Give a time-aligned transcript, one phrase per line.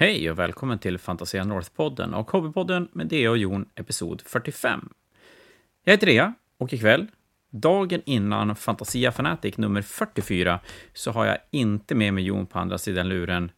[0.00, 4.88] Hej och välkommen till Fantasia North-podden och Hobbypodden med Dea och Jon, episod 45.
[5.84, 7.06] Jag heter Dea och ikväll,
[7.50, 10.60] dagen innan Fantasia Fanatic nummer 44,
[10.92, 13.50] så har jag inte med mig Jon på andra sidan luren.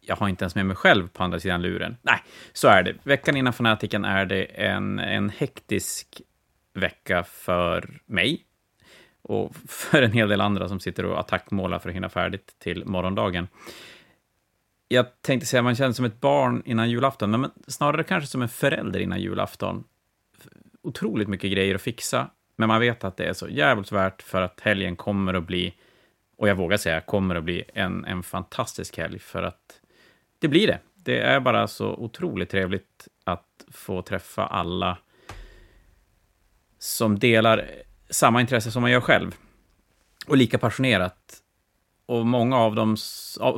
[0.00, 1.96] Jag har inte ens med mig själv på andra sidan luren.
[2.02, 2.22] Nej,
[2.52, 2.94] så är det.
[3.02, 6.22] Veckan innan Fanatiken är det en, en hektisk
[6.74, 8.44] vecka för mig
[9.22, 12.84] och för en hel del andra som sitter och attackmålar för att hinna färdigt till
[12.84, 13.48] morgondagen
[14.88, 18.48] jag tänkte säga, man känner som ett barn innan julafton, men snarare kanske som en
[18.48, 19.84] förälder innan julafton.
[20.82, 24.42] Otroligt mycket grejer att fixa, men man vet att det är så jävligt värt för
[24.42, 25.74] att helgen kommer att bli,
[26.36, 29.80] och jag vågar säga kommer att bli, en, en fantastisk helg, för att
[30.38, 30.78] det blir det.
[30.94, 34.98] Det är bara så otroligt trevligt att få träffa alla
[36.78, 37.70] som delar
[38.10, 39.34] samma intresse som man gör själv.
[40.26, 41.42] Och lika passionerat
[42.06, 42.96] och många av dem,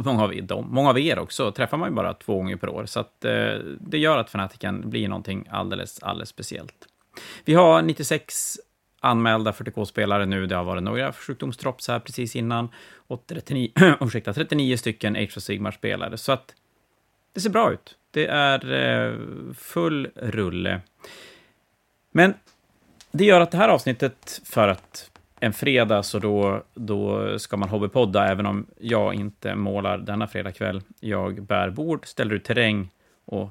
[0.04, 2.86] många av, dem, många av er också, träffar man ju bara två gånger per år.
[2.86, 6.88] Så att, eh, det gör att Fanatiken blir någonting alldeles, alldeles speciellt.
[7.44, 8.58] Vi har 96
[9.00, 10.46] anmälda 40K-spelare nu.
[10.46, 12.68] Det har varit några sjukdomstrops här precis innan.
[13.06, 16.16] Och 39, ursäkta, 39 stycken Age of Sigmar-spelare.
[16.16, 16.54] Så att
[17.32, 17.96] det ser bra ut.
[18.10, 19.14] Det är eh,
[19.54, 20.80] full rulle.
[22.10, 22.34] Men
[23.10, 25.10] det gör att det här avsnittet, för att
[25.40, 30.82] en fredag, så då, då ska man hobbypodda, även om jag inte målar denna fredagkväll.
[31.00, 32.90] Jag bär bord, ställer ut terräng
[33.24, 33.50] och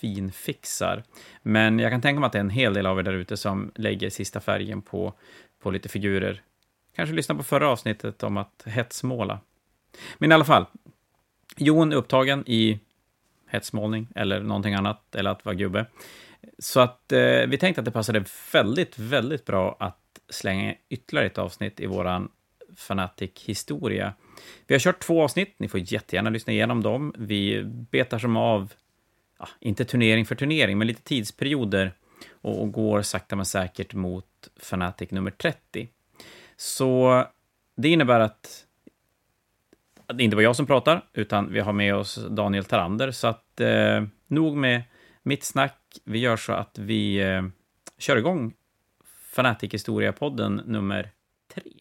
[0.00, 1.02] finfixar.
[1.42, 3.36] Men jag kan tänka mig att det är en hel del av er där ute
[3.36, 5.14] som lägger sista färgen på,
[5.62, 6.42] på lite figurer.
[6.96, 9.40] Kanske lyssna på förra avsnittet om att hetsmåla.
[10.18, 10.66] Men i alla fall,
[11.56, 12.80] Jon är upptagen i
[13.48, 15.86] hetsmålning eller någonting annat, eller att vara gubbe.
[16.58, 20.01] Så att eh, vi tänkte att det passade väldigt, väldigt bra att
[20.32, 22.28] slänga ytterligare ett avsnitt i våran
[22.76, 24.14] Fanatic-historia.
[24.66, 27.14] Vi har kört två avsnitt, ni får jättegärna lyssna igenom dem.
[27.18, 28.72] Vi betar som av,
[29.38, 31.92] ja, inte turnering för turnering, men lite tidsperioder
[32.30, 35.88] och, och går sakta men säkert mot Fanatic nummer 30.
[36.56, 37.24] Så
[37.76, 38.66] det innebär att
[40.14, 43.60] det inte var jag som pratar, utan vi har med oss Daniel Tarander, så att
[43.60, 44.82] eh, nog med
[45.22, 45.78] mitt snack.
[46.04, 47.42] Vi gör så att vi eh,
[47.98, 48.54] kör igång
[49.32, 51.10] Fanatic Historia-podden nummer
[51.54, 51.72] tre.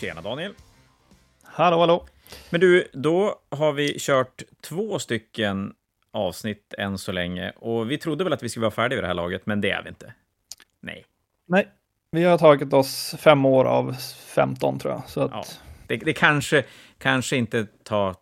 [0.00, 0.54] Tjena Daniel!
[1.42, 2.06] Hallå, hallå!
[2.50, 5.74] Men du, då har vi kört två stycken
[6.10, 9.08] avsnitt än så länge och vi trodde väl att vi skulle vara färdiga vid det
[9.08, 10.14] här laget, men det är vi inte.
[10.80, 11.04] Nej.
[11.46, 11.68] Nej,
[12.10, 13.96] vi har tagit oss fem år av
[14.26, 15.08] 15 tror jag.
[15.08, 15.30] Så att...
[15.32, 15.69] Ja.
[15.90, 16.64] Det, det kanske,
[16.98, 18.16] kanske inte tar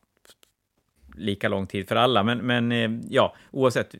[1.16, 3.94] lika lång tid för alla, men, men eh, ja, oavsett.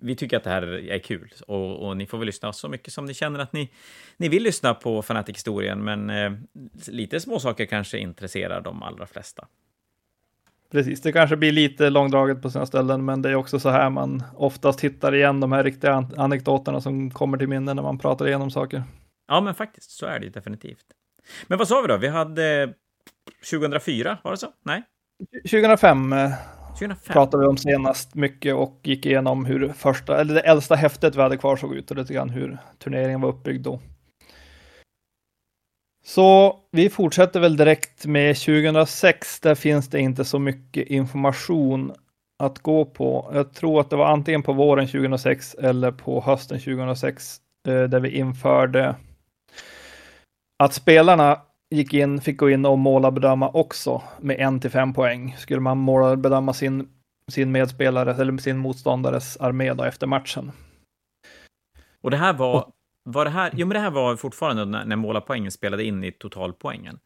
[0.00, 2.92] Vi tycker att det här är kul och, och, ni får väl lyssna så mycket
[2.92, 3.70] som ni känner att ni,
[4.16, 6.32] ni vill lyssna på Fanatic-historien, men eh,
[6.88, 9.46] lite småsaker kanske intresserar de allra flesta.
[10.70, 13.90] Precis, det kanske blir lite långdraget på sina ställen, men det är också så här
[13.90, 18.26] man oftast hittar igen de här riktiga anekdoterna som kommer till minne när man pratar
[18.26, 18.82] igenom saker.
[19.28, 20.86] Ja, men faktiskt, så är det definitivt.
[21.46, 21.96] Men vad sa vi då?
[21.96, 22.74] Vi hade
[23.50, 24.52] 2004, var det så?
[24.64, 24.82] Nej?
[25.42, 26.14] 2005,
[26.78, 31.16] 2005 pratade vi om senast mycket och gick igenom hur första, eller det äldsta häftet
[31.16, 33.80] vi hade kvar såg ut och lite grann hur turneringen var uppbyggd då.
[36.04, 39.40] Så vi fortsätter väl direkt med 2006.
[39.40, 41.92] Där finns det inte så mycket information
[42.38, 43.30] att gå på.
[43.34, 48.00] Jag tror att det var antingen på våren 2006 eller på hösten 2006 eh, där
[48.00, 48.96] vi införde
[50.58, 51.40] att spelarna
[51.70, 55.34] gick in, fick gå in och måla bedöma också med en till fem poäng.
[55.38, 56.88] Skulle man måla bedöma sin,
[57.30, 60.52] sin medspelare eller sin motståndares armé då efter matchen.
[62.00, 62.72] Och det här var,
[63.04, 66.12] var det här, jo men det här var fortfarande när, när målarpoängen spelade in i
[66.12, 66.98] totalpoängen?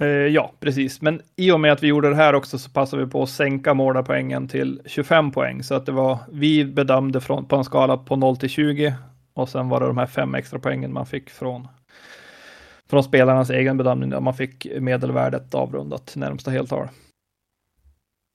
[0.00, 1.02] Eh, ja, precis.
[1.02, 3.28] Men i och med att vi gjorde det här också så passade vi på att
[3.28, 5.62] sänka målarpoängen till 25 poäng.
[5.62, 8.94] Så att det var, vi bedömde från, på en skala på 0 till 20
[9.34, 11.68] och sen var det de här fem extra poängen man fick från
[12.86, 16.88] från spelarnas egen bedömning där man fick medelvärdet avrundat till närmsta heltal.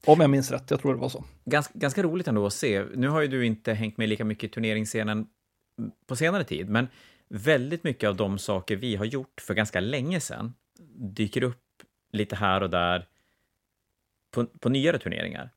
[0.05, 1.23] Om jag minns rätt, jag tror det var så.
[1.45, 2.83] Ganska, ganska roligt ändå att se.
[2.95, 5.27] Nu har ju du inte hängt med lika mycket i turneringsscenen
[6.07, 6.87] på senare tid, men
[7.27, 10.53] väldigt mycket av de saker vi har gjort för ganska länge sedan
[10.95, 13.07] dyker upp lite här och där
[14.31, 15.49] på, på nyare turneringar.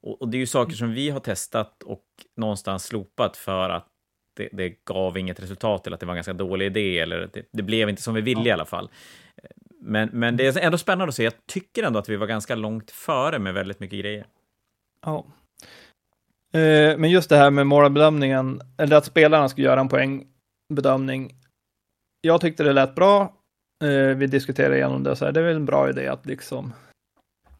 [0.00, 2.04] Och, och, det är ju saker som vi har testat och
[2.36, 3.91] någonstans slopat för att
[4.36, 7.42] det, det, gav inget resultat eller att det var en ganska dålig idé eller det,
[7.52, 8.46] det blev inte som vi ville ja.
[8.46, 8.90] i alla fall.
[9.80, 11.24] Men, men det är ändå spännande att se.
[11.24, 14.26] Jag tycker ändå att vi var ganska långt före med väldigt mycket grejer.
[15.04, 15.26] Ja.
[16.54, 21.34] Eh, men just det här med målbedömningen, eller att spelarna ska göra en poängbedömning.
[22.20, 23.36] Jag tyckte det lät bra.
[23.84, 26.72] Eh, vi diskuterade igenom det, så här, det är väl en bra idé att liksom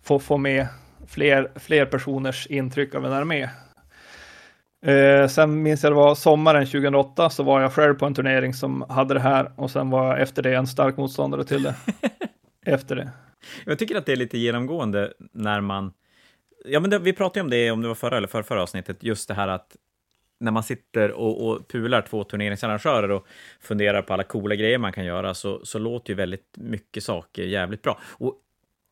[0.02, 0.66] få, få med
[1.06, 3.48] fler, fler personers intryck av en armé.
[4.86, 8.54] Eh, sen minns jag det var sommaren 2008 så var jag själv på en turnering
[8.54, 11.74] som hade det här och sen var jag efter det en stark motståndare till det.
[12.66, 13.10] efter det.
[13.64, 15.92] Jag tycker att det är lite genomgående när man...
[16.64, 19.02] Ja, men det, vi pratade om det, om det var förra eller förra, förra avsnittet,
[19.02, 19.76] just det här att
[20.40, 23.26] när man sitter och, och pular två turneringsarrangörer och
[23.60, 27.42] funderar på alla coola grejer man kan göra, så, så låter ju väldigt mycket saker
[27.42, 28.00] jävligt bra.
[28.04, 28.34] Och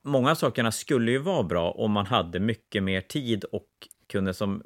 [0.05, 3.69] många av sakerna skulle ju vara bra om man hade mycket mer tid och
[4.07, 4.63] kunde som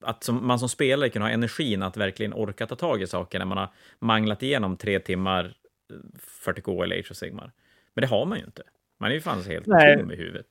[0.00, 3.38] att som, man som spelare kunde ha energin att verkligen orka ta tag i saker
[3.38, 3.68] när man har
[3.98, 5.54] manglat igenom tre timmar
[6.44, 7.52] 40K eller Age of Sigmar.
[7.94, 8.62] Men det har man ju inte.
[9.00, 9.98] Man är ju fan helt Nej.
[9.98, 10.46] tom i huvudet.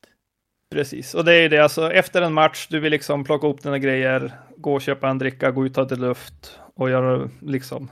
[0.70, 3.78] Precis, och det är det alltså efter en match, du vill liksom plocka upp dina
[3.78, 7.90] grejer, gå och köpa en dricka, gå ut och ta lite luft och göra liksom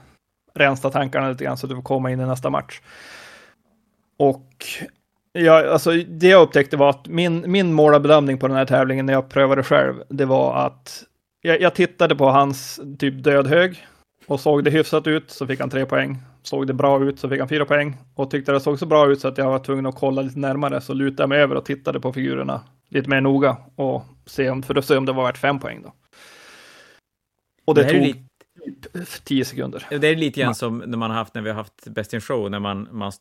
[0.53, 2.81] rensa tankarna lite grann så du får komma in i nästa match.
[4.17, 4.65] Och
[5.31, 9.13] ja, alltså det jag upptäckte var att min, min målbedömning på den här tävlingen när
[9.13, 11.03] jag prövade själv, det var att
[11.41, 13.87] jag, jag tittade på hans typ dödhög
[14.27, 16.17] och såg det hyfsat ut så fick han tre poäng.
[16.43, 19.11] Såg det bra ut så fick han fyra poäng och tyckte det såg så bra
[19.11, 21.55] ut så att jag var tvungen att kolla lite närmare så lutade jag mig över
[21.55, 25.11] och tittade på figurerna lite mer noga och se om, för att se om det
[25.11, 25.93] var värt fem poäng då.
[27.65, 28.19] Och det, det tog lite...
[28.19, 28.29] Typ
[29.23, 29.87] tio sekunder.
[29.89, 32.21] Det är lite grann som när man har haft när vi har haft Best in
[32.21, 33.11] Show, när man, man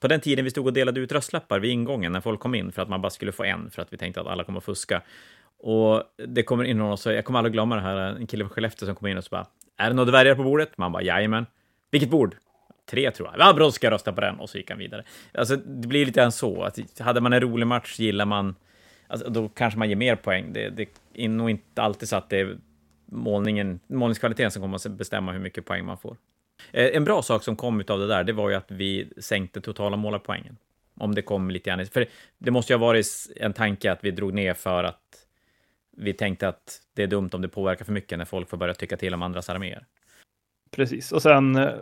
[0.00, 2.72] på den tiden vi stod och delade ut röstlappar vid ingången när folk kom in
[2.72, 4.64] för att man bara skulle få en för att vi tänkte att alla kommer att
[4.64, 5.02] fuska.
[5.58, 8.44] Och det kommer in någon och säger, jag kommer aldrig glömma det här, en kille
[8.44, 9.46] från Skellefteå som kommer in och så bara,
[9.76, 10.78] är det några dvärgar på bordet?
[10.78, 11.46] Man bara, jajamän.
[11.90, 12.36] Vilket bord?
[12.90, 13.48] Tre tror jag.
[13.48, 14.40] Ja, bra, ska jag rösta på den.
[14.40, 15.04] Och så gick han vidare.
[15.34, 18.54] Alltså, det blir lite grann så, att hade man en rolig match gillar man,
[19.06, 20.52] alltså, då kanske man ger mer poäng.
[20.52, 22.56] Det, det är nog inte alltid så att det är
[23.06, 26.16] målningen, målningskvaliteten som kommer att bestämma hur mycket poäng man får.
[26.72, 29.60] Eh, en bra sak som kom av det där, det var ju att vi sänkte
[29.60, 30.56] totala målarpoängen.
[30.94, 32.06] Om det kom lite grann, för
[32.38, 33.06] det måste ju ha varit
[33.36, 35.00] en tanke att vi drog ner för att
[35.98, 38.74] vi tänkte att det är dumt om det påverkar för mycket när folk får börja
[38.74, 39.86] tycka till om andras arméer.
[40.70, 41.72] Precis, och sen eh,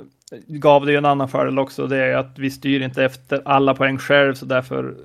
[0.46, 1.86] gav det ju en annan fördel också.
[1.86, 4.96] Det är att vi styr inte efter alla poäng själv, så därför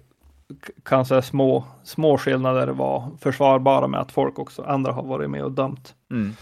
[0.84, 5.44] kan så små, små skillnader vara försvarbara med att folk också, andra har varit med
[5.44, 5.96] och dömt.
[6.12, 6.36] Mm.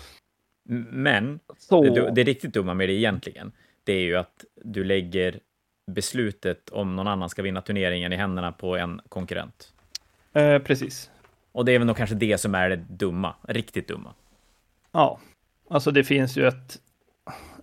[0.91, 1.83] Men så...
[1.83, 3.51] det, det riktigt dumma med det egentligen,
[3.83, 5.39] det är ju att du lägger
[5.91, 9.73] beslutet om någon annan ska vinna turneringen i händerna på en konkurrent.
[10.33, 11.11] Eh, precis.
[11.51, 14.13] Och det är väl nog kanske det som är det dumma, riktigt dumma.
[14.91, 15.19] Ja,
[15.69, 16.77] alltså det finns ju ett,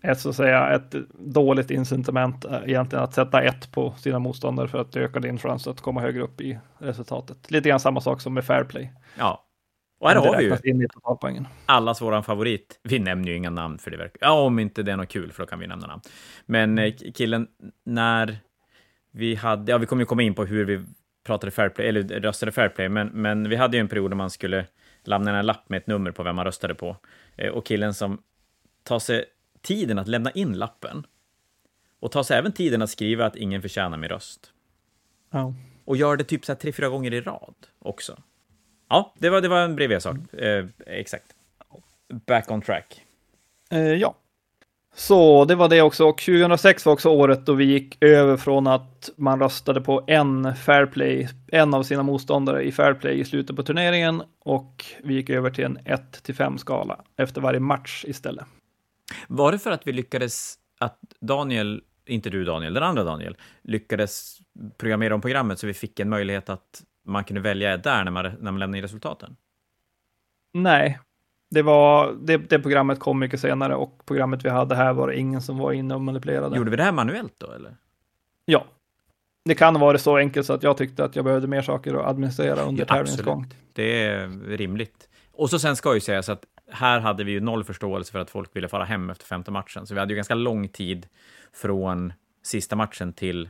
[0.03, 4.69] ett så att säga, ett dåligt incitament eh, egentligen att sätta ett på sina motståndare
[4.69, 7.51] för att öka din chans att komma högre upp i resultatet.
[7.51, 8.93] Lite grann samma sak som med fair play.
[9.19, 9.43] Ja.
[9.99, 10.87] Och här har vi ju in i
[11.67, 12.81] allas våran favorit.
[12.83, 14.19] Vi nämner ju inga namn för det verkar...
[14.21, 16.03] Ja, om inte det är något kul, för då kan vi nämna namn.
[16.47, 17.49] Men eh, killen,
[17.85, 18.39] när
[19.11, 19.73] vi hade...
[19.73, 20.85] Ja, vi kommer ju komma in på hur vi
[21.27, 24.17] pratade fair play, eller röstade fair play, men, men vi hade ju en period där
[24.17, 24.67] man skulle
[25.05, 26.97] lämna en lapp med ett nummer på vem man röstade på.
[27.37, 28.23] Eh, och killen som
[28.83, 29.25] tar sig
[29.63, 31.07] tiden att lämna in lappen
[32.01, 34.53] och tar sig även tiden att skriva att ingen förtjänar min röst.
[35.31, 35.55] Ja.
[35.85, 38.23] Och gör det typ så här tre, fyra gånger i rad också.
[38.89, 40.17] Ja, det var, det var en bredvid sak.
[40.33, 40.65] Mm.
[40.65, 41.35] Eh, exakt.
[42.09, 43.05] Back on track.
[43.71, 44.17] Eh, ja.
[44.99, 46.05] Så det var det också.
[46.05, 50.55] Och 2006 var också året då vi gick över från att man röstade på en
[50.55, 55.15] fair play, en av sina motståndare i fair play i slutet på turneringen och vi
[55.15, 58.45] gick över till en 1 till 5 skala efter varje match istället.
[59.29, 64.39] Var det för att vi lyckades att Daniel, inte du Daniel, den andra Daniel, lyckades
[64.79, 68.25] programmera om programmet så vi fick en möjlighet att man kunde välja där när man,
[68.25, 69.37] när man lämnade in resultaten?
[70.55, 70.99] Nej,
[71.51, 75.19] det, var, det, det, programmet kom mycket senare och programmet vi hade här var det
[75.19, 76.57] ingen som var inne och manipulerade.
[76.57, 77.77] Gjorde vi det här manuellt då eller?
[78.45, 78.65] Ja.
[79.45, 82.07] Det kan varit så enkelt så att jag tyckte att jag behövde mer saker att
[82.07, 83.47] administrera under ja, tävlingens gång.
[83.73, 85.09] Det är rimligt.
[85.33, 88.31] Och så sen ska ju sägas att här hade vi ju noll förståelse för att
[88.31, 91.07] folk ville fara hem efter femte matchen, så vi hade ju ganska lång tid
[91.53, 92.13] från
[92.43, 93.49] sista matchen till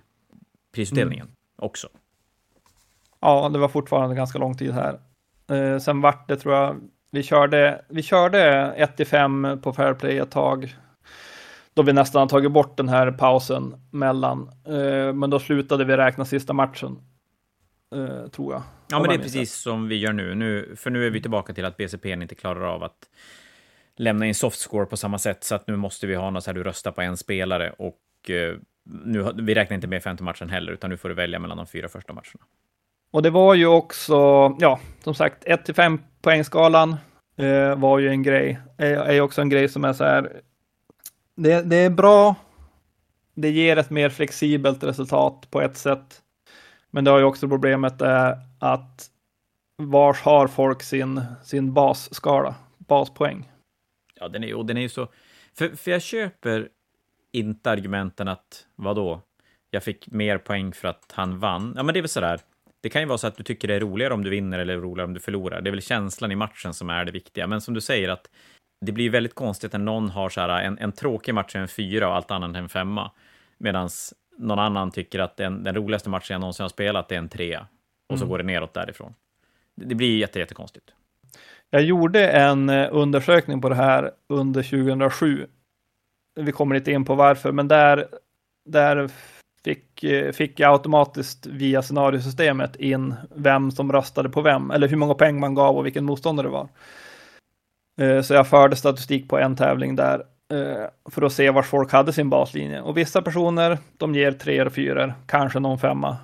[0.74, 1.36] prisutdelningen mm.
[1.56, 1.88] också.
[3.20, 5.00] Ja, det var fortfarande ganska lång tid här.
[5.50, 10.30] Eh, sen vart det, tror jag, vi körde, vi körde 1 5 på Fairplay ett
[10.30, 10.76] tag.
[11.74, 14.50] Då vi nästan har tagit bort den här pausen mellan.
[14.66, 16.98] Eh, men då slutade vi räkna sista matchen.
[17.94, 18.62] Eh, tror jag.
[18.90, 20.34] Ja, men det är precis som vi gör nu.
[20.34, 20.76] nu.
[20.76, 23.08] För nu är vi tillbaka till att BCP inte klarar av att
[23.96, 25.44] lämna in softscore på samma sätt.
[25.44, 28.30] Så att nu måste vi ha något så här du röstar på en spelare och
[28.30, 31.56] eh, nu, vi räknar inte med femte matchen heller, utan nu får du välja mellan
[31.56, 32.44] de fyra första matcherna.
[33.16, 34.14] Och det var ju också,
[34.58, 36.96] ja, som sagt, 1 till 5 poängskalan.
[37.36, 38.58] eh, var ju en grej.
[38.78, 40.40] Eh, är, är också en grej som är så här.
[41.36, 42.34] Det, det är bra.
[43.34, 46.22] Det ger ett mer flexibelt resultat på ett sätt.
[46.90, 49.06] Men det har ju också problemet är att
[49.76, 53.48] vars har folk sin, sin basskala, baspoäng?
[54.14, 55.08] Ja, den är, och den är ju så...
[55.58, 56.68] För, för jag köper
[57.32, 59.20] inte argumenten att, vadå,
[59.70, 61.72] jag fick mer poäng för att han vann.
[61.76, 62.40] Ja, men det är väl sådär.
[62.86, 64.76] Det kan ju vara så att du tycker det är roligare om du vinner eller
[64.76, 65.60] roligare om du förlorar.
[65.60, 67.46] Det är väl känslan i matchen som är det viktiga.
[67.46, 68.30] Men som du säger att
[68.80, 72.08] det blir väldigt konstigt när någon har så här en, en tråkig match en fyra
[72.08, 73.10] och allt annat en femma.
[73.58, 73.88] Medan
[74.38, 77.66] någon annan tycker att den, den roligaste matchen jag någonsin har spelat är en trea.
[78.06, 78.30] Och så Mm.
[78.30, 79.14] går det neråt därifrån.
[79.74, 80.90] Det, det blir jätte, jättekonstigt.
[81.70, 85.46] Jag gjorde en eh, undersökning på det här under 2007.
[86.34, 88.08] Vi kommer inte in på varför, men där,
[88.64, 89.10] där
[89.66, 94.96] fick, eh, fick jag automatiskt via scenariosystemet in vem som röstade på vem, eller hur
[94.96, 96.68] många poäng man gav och vilken motståndare det var.
[98.00, 101.92] Eh, så jag förde statistik på en tävling där eh, för att se var folk
[101.92, 102.80] hade sin baslinje.
[102.80, 106.16] Och vissa personer, de ger tre och fyror, kanske någon femma.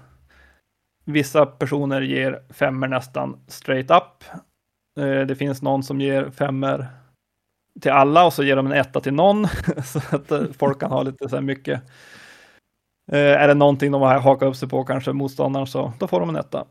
[1.05, 4.25] Vissa personer ger femmer nästan straight up.
[5.29, 6.87] Det finns någon som ger femmer
[7.81, 9.49] till alla och så ger de en etta till någon
[9.85, 11.83] så att folk kan ha lite så här mycket.
[13.13, 16.21] Eh, Är det någonting de har hakat upp sig på, kanske motståndaren, så då får
[16.21, 16.67] de en etta.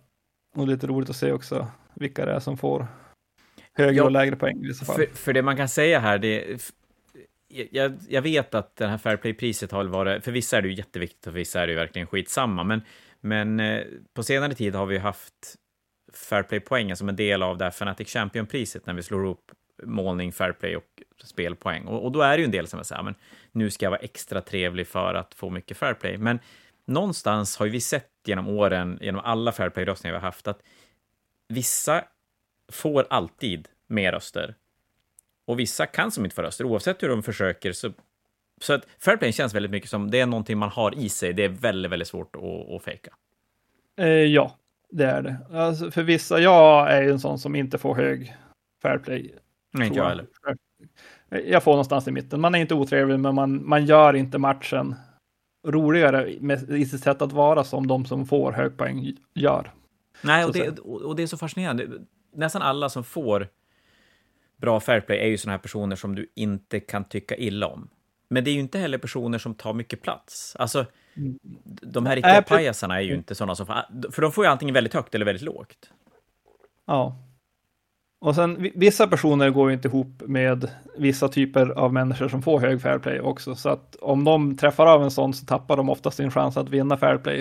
[0.55, 2.87] Och lite roligt att se också vilka det är som får
[3.73, 4.95] högre Ja, och lägre poäng i vissa fall.
[4.95, 6.71] För, för det man kan säga här, det f-
[7.71, 10.73] jag, jag vet att det här Fairplay-priset har väl varit, för vissa är det ju
[10.73, 12.81] jätteviktigt och för vissa är det ju verkligen skitsamma, men,
[13.21, 13.83] men eh,
[14.13, 15.33] på senare tid har vi ju haft
[16.13, 19.51] Fairplay-poängen som en del av det här Fanatic Champion-priset när vi slår ihop
[19.83, 21.85] målning, fair play och spelpoäng.
[21.85, 23.15] Och, och då är det ju en del som säger, men
[23.51, 26.17] nu ska jag vara extra trevlig för att få mycket fair play.
[26.17, 26.39] Men
[26.85, 30.61] någonstans har ju vi sett genom åren, genom alla fair play-röstningar vi har haft, att
[31.47, 32.03] vissa
[32.71, 34.55] får alltid mer röster.
[35.45, 37.71] Och vissa kan som inte få röster, oavsett hur de försöker.
[37.71, 37.91] Så,
[38.61, 41.33] så att Fairplay känns väldigt mycket som det är någonting man har i sig.
[41.33, 43.13] Det är väldigt, väldigt svårt att, att fejka.
[43.97, 44.57] Eh, ja,
[44.89, 45.37] det är det.
[45.53, 48.35] Alltså, för vissa, jag är ju en sån som inte får hög
[48.81, 49.35] fair play.
[49.71, 50.27] Nej, inte jag heller.
[51.29, 52.41] Jag får någonstans i mitten.
[52.41, 54.95] Man är inte otrevlig, men man, man gör inte matchen
[55.67, 59.71] roligare med, i sitt sätt att vara som de som får hög poäng gör.
[60.21, 61.87] Nej, och det, och det är så fascinerande.
[62.35, 63.47] Nästan alla som får
[64.57, 67.89] bra Fairplay är ju sådana här personer som du inte kan tycka illa om.
[68.27, 70.55] Men det är ju inte heller personer som tar mycket plats.
[70.59, 70.85] Alltså,
[71.81, 73.65] de här riktiga pajasarna är ju inte sådana som...
[74.11, 75.91] För de får ju antingen väldigt högt eller väldigt lågt.
[76.85, 77.17] Ja.
[78.21, 82.41] Och sen vi- vissa personer går ju inte ihop med vissa typer av människor som
[82.41, 83.55] får hög fair play också.
[83.55, 86.69] Så att om de träffar av en sån så tappar de ofta sin chans att
[86.69, 87.39] vinna fair play.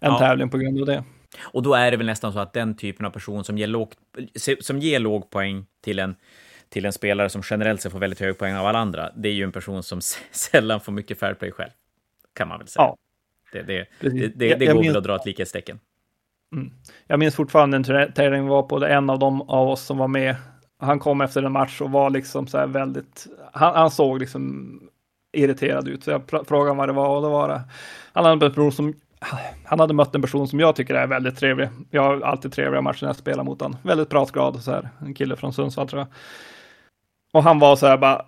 [0.00, 0.18] En Ja.
[0.18, 1.04] tävling på grund av det.
[1.52, 3.96] Och då är det väl nästan så att den typen av person som ger, lågt,
[4.60, 6.14] som ger låg poäng till en,
[6.68, 9.32] till en spelare som generellt sett får väldigt hög poäng av alla andra, det är
[9.32, 10.00] ju en person som
[10.30, 11.70] sällan får mycket fair play själv.
[12.34, 12.82] Kan man väl säga.
[12.82, 12.96] Ja.
[13.52, 15.78] Det, det, det, det, det går väl att dra ett likhetstecken.
[16.56, 16.70] Mm.
[17.06, 19.98] Jag minns fortfarande en tävling vi var på, där en av dem av oss som
[19.98, 20.36] var med,
[20.78, 24.72] han kom efter en match och var liksom så här väldigt, han, han såg liksom
[25.36, 26.04] irriterad ut.
[26.04, 27.62] Så jag frågade vad det var och då var det,
[28.12, 28.94] han hade, en person som,
[29.64, 31.68] han hade mött en person som jag tycker är väldigt trevlig.
[31.90, 33.78] Jag har alltid trevliga matcher när jag spelar mot honom.
[33.82, 36.08] Väldigt pratglad och så här, en kille från Sundsvall tror jag.
[37.32, 38.24] Och han var så här bara,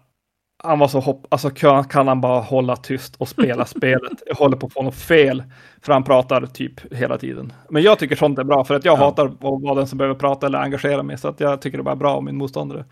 [0.64, 4.22] han var så hopp, alltså kan, kan han bara hålla tyst och spela spelet?
[4.26, 5.42] Jag håller på att få något fel,
[5.82, 7.52] för han pratar typ hela tiden.
[7.70, 9.04] Men jag tycker sånt är bra, för att jag Ja.
[9.04, 11.82] hatar att vara den som behöver prata eller engagera mig, så att jag tycker det
[11.82, 12.84] är bara bra om min motståndare.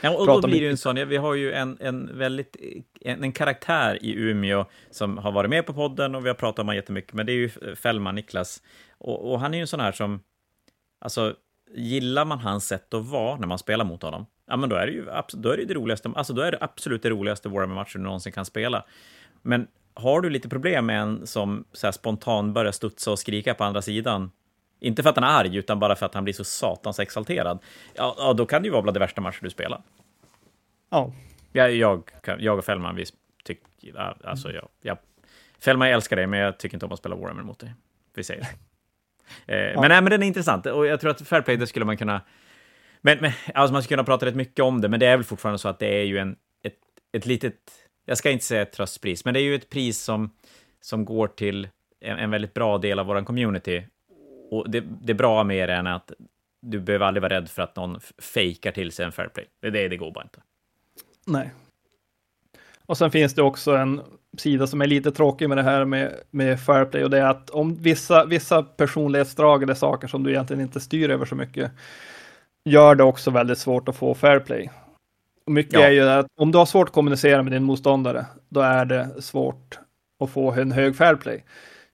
[0.00, 2.56] Ja, och då blir det ju en sån, ja, vi har ju en, en väldigt,
[3.00, 6.58] en, en karaktär i Umeå som har varit med på podden och vi har pratat
[6.58, 8.62] om honom jättemycket, men det är ju Fällman, Niklas.
[8.98, 10.20] Och, och han är ju en sån här som,
[11.00, 11.34] alltså,
[11.74, 14.86] gillar man hans sätt att vara när man spelar mot honom, ja men då är
[14.86, 18.00] det ju då är det, det roligaste, alltså då är det absolut det roligaste Warhammer-matchen
[18.00, 18.84] du någonsin kan spela.
[19.42, 23.64] Men har du lite problem med en som så spontant börjar studsa och skrika på
[23.64, 24.30] andra sidan,
[24.80, 27.58] inte för att han är arg, utan bara för att han blir så satans exalterad,
[27.94, 29.82] ja, ja då kan det ju vara bland det värsta matcher du spelar.
[30.90, 31.12] Ja,
[31.52, 33.04] Jag, jag, jag och Fällman, vi
[33.44, 34.16] tycker...
[34.24, 34.98] Alltså, jag, jag,
[35.58, 37.74] Fällman, jag älskar dig, men jag tycker inte om att spela Warhammer mot dig.
[38.14, 38.48] Vi säger det.
[39.46, 41.96] Eh, Men, nej, men den är intressant, och jag tror att Fairplay, det skulle man
[41.96, 42.20] kunna...
[43.06, 45.24] Men, men alltså man skulle kunna prata rätt mycket om det, men det är väl
[45.24, 46.78] fortfarande så att det är ju en, ett,
[47.12, 47.54] ett litet...
[48.06, 50.30] Jag ska inte säga ett tröstpris, men det är ju ett pris som,
[50.80, 51.68] som går till
[52.00, 53.86] en, en väldigt bra del av vår community.
[54.50, 56.12] Och det, det är bra med det än att
[56.62, 59.46] du behöver aldrig vara rädd för att någon fejkar till sig en Fairplay.
[59.62, 60.40] Det, det, det går bara inte.
[61.26, 61.50] nej.
[62.86, 64.00] Och sen finns det också en
[64.38, 67.50] sida som är lite tråkig med det här med, med Fairplay och det är att
[67.50, 71.72] om vissa, vissa personlighetsdrag eller saker som du egentligen inte styr över så mycket
[72.66, 74.70] gör det också väldigt svårt att få fair play.
[75.46, 75.80] Och mycket Ja.
[75.80, 79.22] är ju att om du har svårt att kommunicera med din motståndare, då är det
[79.22, 79.78] svårt
[80.24, 81.44] att få en hög fair play.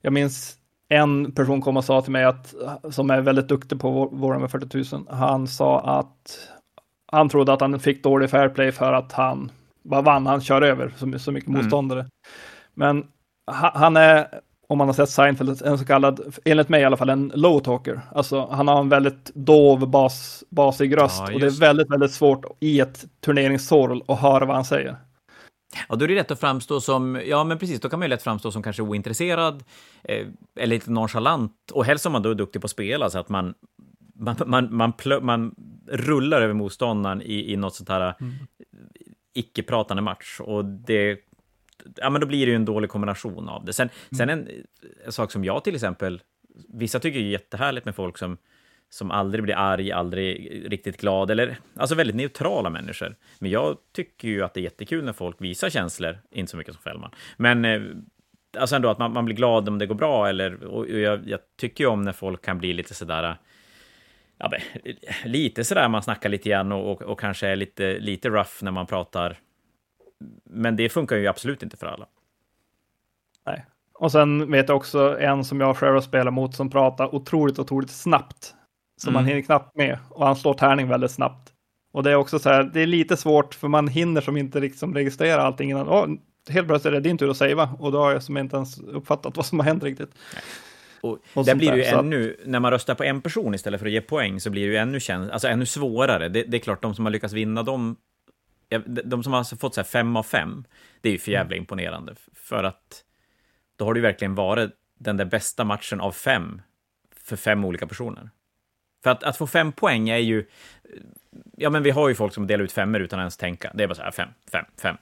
[0.00, 0.56] Jag minns
[0.88, 2.54] en person kom och sa till mig att,
[2.90, 6.48] som är väldigt duktig på War- Warhammer 40 000, han sa att
[7.12, 9.50] han trodde att han fick dålig fair play för att han
[9.82, 11.60] bara vann, han kör över så, så mycket Mm.
[11.62, 12.06] motståndare.
[12.74, 13.06] Men
[13.46, 14.26] ha- han är,
[14.72, 17.60] om man har sett Seinfeld, en så kallad, enligt mig i alla fall, en low
[17.60, 18.00] talker.
[18.14, 22.12] Alltså han har en väldigt dov bas, basig röst Ja, och det är väldigt, väldigt
[22.12, 24.96] svårt i ett turneringssorl att höra vad han säger.
[25.88, 28.10] Ja, då är det lätt att framstå som, ja men precis, då kan man ju
[28.10, 29.64] lätt framstå som kanske ointresserad,
[30.04, 30.26] eh,
[30.56, 33.28] eller lite nonchalant, och helst om man då är duktig på att spela, så att
[33.28, 33.54] man,
[34.14, 35.54] man, man, man, plö, man
[35.88, 38.14] rullar över motståndaren i, i något sånt här
[39.34, 41.18] icke-pratande match, och det,
[41.96, 43.72] ja men då blir det ju en dålig kombination av det.
[43.72, 44.48] Sen, sen en,
[45.04, 46.22] en sak som jag till exempel,
[46.68, 48.36] vissa tycker är jättehärligt med folk som
[48.92, 53.16] som aldrig blir arg, aldrig riktigt glad, eller alltså väldigt neutrala människor.
[53.38, 56.74] Men jag tycker ju att det är jättekul när folk visar känslor, inte så mycket
[56.74, 57.10] som Fällman.
[57.36, 57.82] Men eh,
[58.56, 61.40] alltså ändå att man, man blir glad om det går bra, eller och jag, jag
[61.60, 63.36] tycker ju om när folk kan bli lite sådär,
[64.38, 64.52] ja,
[65.24, 68.70] lite sådär man snackar lite grann och, och, och kanske är lite, lite rough när
[68.70, 69.38] man pratar.
[70.44, 72.06] Men det funkar ju absolut inte för alla.
[73.46, 73.66] Nej.
[73.94, 77.90] Och sen vet jag också en som jag själv spelar mot som pratar otroligt, otroligt
[77.90, 78.54] snabbt.
[78.96, 79.28] Så man Mm.
[79.28, 79.98] hinner knappt med.
[80.10, 81.52] Och han slår tärning väldigt snabbt.
[81.92, 84.60] Och det är också så här, det är lite svårt för man hinner som inte
[84.60, 85.88] liksom registrera allting innan.
[85.88, 86.06] Åh,
[86.48, 88.78] helt plötsligt är det din tur att savea och då har jag som inte ens
[88.80, 90.10] uppfattat vad som har hänt riktigt.
[91.00, 93.20] Och, Och där blir det ju där, så att- ännu, när man röstar på en
[93.20, 96.28] person istället för att ge poäng, så blir det ju ännu, käns- alltså ännu svårare.
[96.28, 97.96] Det, det är klart, de som har lyckats vinna, de,
[98.78, 100.64] de som har alltså fått så fem av fem,
[101.00, 102.14] det är ju för jävla imponerande.
[102.34, 103.04] För att
[103.76, 106.62] då har det ju verkligen varit den där bästa matchen av fem
[107.16, 108.30] för fem olika personer.
[109.02, 110.46] För att, att få fem poäng är ju...
[111.56, 113.72] Ja, men vi har ju folk som delar ut femmer utan att ens tänka.
[113.74, 114.96] Det är bara så här, fem, fem, fem.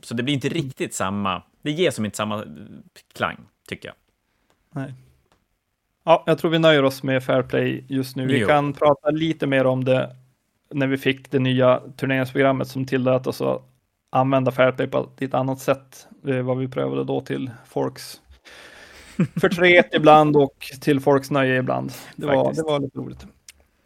[0.00, 1.42] Så det blir inte riktigt samma...
[1.62, 2.48] Det ger som inte samma eh,
[3.14, 3.36] klang,
[3.68, 3.94] tycker jag.
[4.70, 4.94] Nej.
[6.04, 8.26] Ja, jag tror vi nöjer oss med Fair Play just nu.
[8.26, 8.48] Vi Jo.
[8.48, 10.16] kan prata lite mer om det
[10.74, 13.62] när vi fick det nya turneringsprogrammet som tillät oss att
[14.10, 16.06] använda Fair Play på ett annat sätt.
[16.22, 18.20] Det var vi prövade då till folks
[19.40, 21.92] förtret ibland och till folks nöje ibland.
[22.16, 22.66] Det var, Faktiskt.
[22.66, 23.26] det var lite roligt.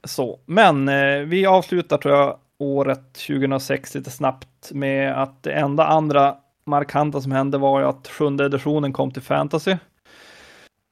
[0.05, 5.87] Så, men eh, vi avslutar tror jag året 2006 lite snabbt med att det enda
[5.87, 9.77] andra markanta som hände var ju att sjunde editionen kom till Fantasy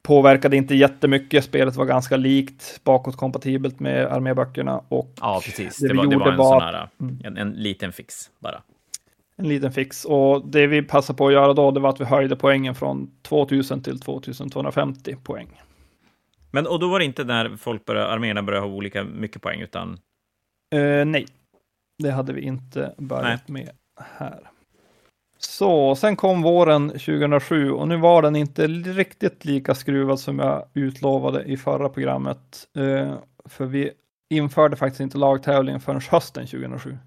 [0.02, 1.44] påverkade inte jättemycket.
[1.44, 5.78] Spelet var ganska likt, bakåtkompatibelt med arméböckerna och Ja, precis.
[5.78, 7.18] Det Det, var, det var en var- sån här, Mm.
[7.24, 8.62] en, en liten fix bara.
[9.36, 10.04] en liten fix.
[10.04, 13.10] Och det vi passade på att göra då, det var att vi höjde poängen från
[13.22, 15.60] 2000 till 2250 poäng.
[16.50, 19.60] Men och då var det inte när folk började, arméerna började ha olika mycket poäng,
[19.60, 19.98] utan
[20.74, 21.26] Eh, nej,
[21.98, 23.70] det hade vi inte börjat med
[24.16, 24.49] här.
[25.42, 30.68] Så sen kom våren 2007 och nu var den inte riktigt lika skruvad som jag
[30.74, 32.68] utlovade i förra programmet.
[32.76, 33.90] Eh, för vi
[34.30, 36.98] införde faktiskt inte lagtävlingen förrän hösten 2007.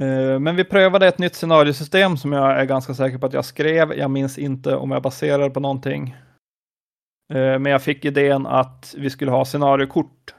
[0.00, 3.44] Eh, Men vi prövade ett nytt scenariosystem som jag är ganska säker på att jag
[3.44, 3.92] skrev.
[3.92, 6.16] Jag minns inte om jag baserade på någonting.
[7.32, 10.34] Eh, Men jag fick idén att vi skulle ha scenariokort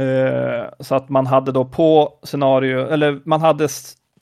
[0.00, 3.68] Eh, så att man hade då på scenario, eller man hade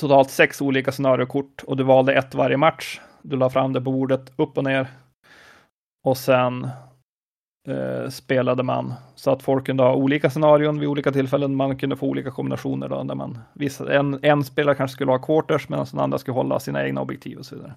[0.01, 3.01] totalt sex olika scenariokort och du valde ett varje match.
[3.23, 4.87] Du la fram det på bordet upp och ner.
[6.05, 6.69] Och sen
[7.69, 11.55] eh, spelade man så att folk kunde ha olika scenarion vid olika tillfällen.
[11.55, 15.19] Man kunde få olika kombinationer då, där man vissa, en, en spelare kanske skulle ha
[15.19, 17.75] quarters medan den andra skulle hålla sina egna objektiv och så vidare.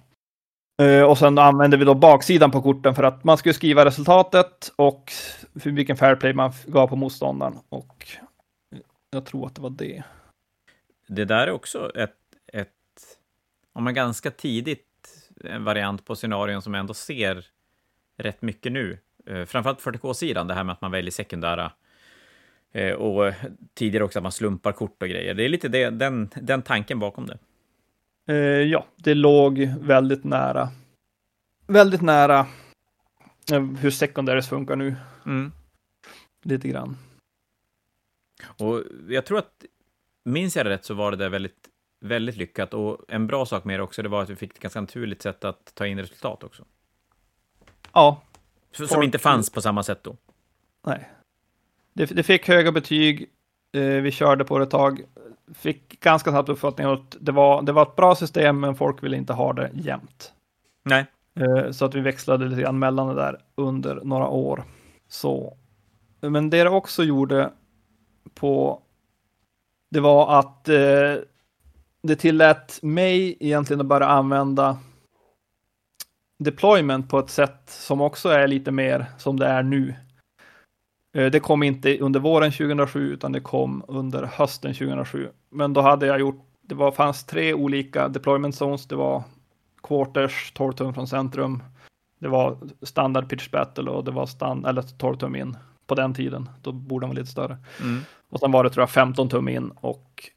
[0.82, 4.72] Eh, och sen använde vi då baksidan på korten för att man skulle skriva resultatet
[4.76, 5.12] och
[5.52, 7.58] vilken fair play man gav på motståndaren.
[7.68, 8.06] Och
[9.10, 10.02] jag tror att det var det
[11.06, 12.70] det där är också ett, ett
[13.72, 14.86] om man ganska tidigt,
[15.44, 17.46] en variant på scenarion som ändå ser
[18.16, 18.98] rätt mycket nu.
[19.26, 21.72] Eh, Framförallt 40K-sidan, det här med att man väljer sekundära
[22.72, 23.34] eh, och eh,
[23.74, 25.34] tidigare också att man slumpar kort och grejer.
[25.34, 27.38] Det är lite det, den, den tanken bakom det.
[28.26, 30.68] Eh, ja, det låg väldigt nära.
[31.66, 32.46] Väldigt nära
[33.52, 34.96] eh, hur secondaries funkar nu.
[36.42, 36.96] Lite grann.
[38.58, 39.64] Och jag tror att,
[40.24, 41.68] minns jag rätt så var det där väldigt,
[42.00, 42.74] väldigt lyckat.
[42.74, 45.22] Och en bra sak med det också, det var att vi fick ett ganska naturligt
[45.22, 46.64] sätt att ta in resultat också.
[47.92, 48.22] Ja,
[48.72, 50.16] Som Folk- inte fanns på samma sätt då.
[50.86, 51.10] nej.
[51.96, 53.30] Det, det fick höga betyg.
[53.72, 55.02] Eh, vi körde på det ett tag.
[55.54, 59.16] Fick ganska snabbt uppfattningen att det var, det var ett bra system, men folk ville
[59.16, 60.32] inte ha det jämt.
[60.82, 61.06] Nej.
[61.34, 64.64] Eh, Så att vi växlade lite grann mellan det där under några år.
[65.08, 65.56] Så.
[66.20, 67.52] Men det det också gjorde
[68.34, 68.82] på,
[69.94, 71.14] det var att eh,
[72.02, 74.78] det tillät mig egentligen att börja använda
[76.38, 79.94] deployment på ett sätt som också är lite mer som det är nu.
[81.16, 85.28] Eh, det kom inte under våren 2007 utan det kom under hösten 2007.
[85.50, 88.86] Men då hade jag gjort, det var, fanns tre olika deployment zones.
[88.86, 89.22] Det var
[89.82, 91.62] quarters, 12 tum från centrum.
[92.18, 96.14] Det var standard pitch battle och det var stand, eller 12 tum in på den
[96.14, 96.48] tiden.
[96.62, 97.58] Då borde den vara lite större.
[97.80, 98.00] Mm.
[98.28, 100.30] Och sen var det tror jag 15 tum in och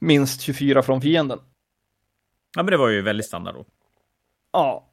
[0.00, 1.38] minst 24 från fienden.
[2.56, 3.64] Ja, men det var ju väldigt standard då.
[4.52, 4.86] Ja,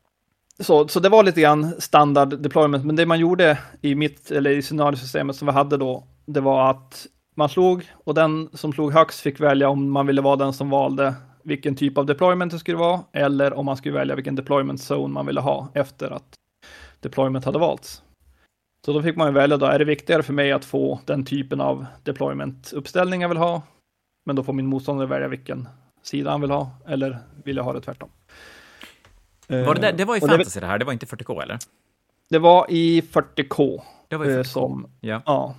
[0.60, 4.52] så, så det var lite grann standard deployment, men det man gjorde i mitt, eller
[4.52, 8.94] i scenariosystemet som vi hade då, det var att man slog och den som slog
[8.94, 12.60] högst fick välja om man ville vara den som valde vilken typ av deployment det
[12.60, 16.34] skulle vara, eller om man skulle välja vilken deployment zone man ville ha efter att
[17.00, 18.04] deployment hade valts.
[18.86, 21.26] Så då fick man ju välja då, är det viktigare för mig att få den
[21.26, 23.62] typen av deployment-uppställning jag vill ha,
[24.26, 25.70] men då får min motståndare välja vilken
[26.04, 28.10] sida han vill ha, eller vill jag ha det tvärtom.
[29.48, 31.60] Var det, där, det var i fantasy det, det här, det var inte 40K eller?
[32.30, 33.82] Det var i 40K.
[34.08, 34.38] Det var i 40K.
[34.38, 35.22] Eh, som, ja.
[35.26, 35.56] ja.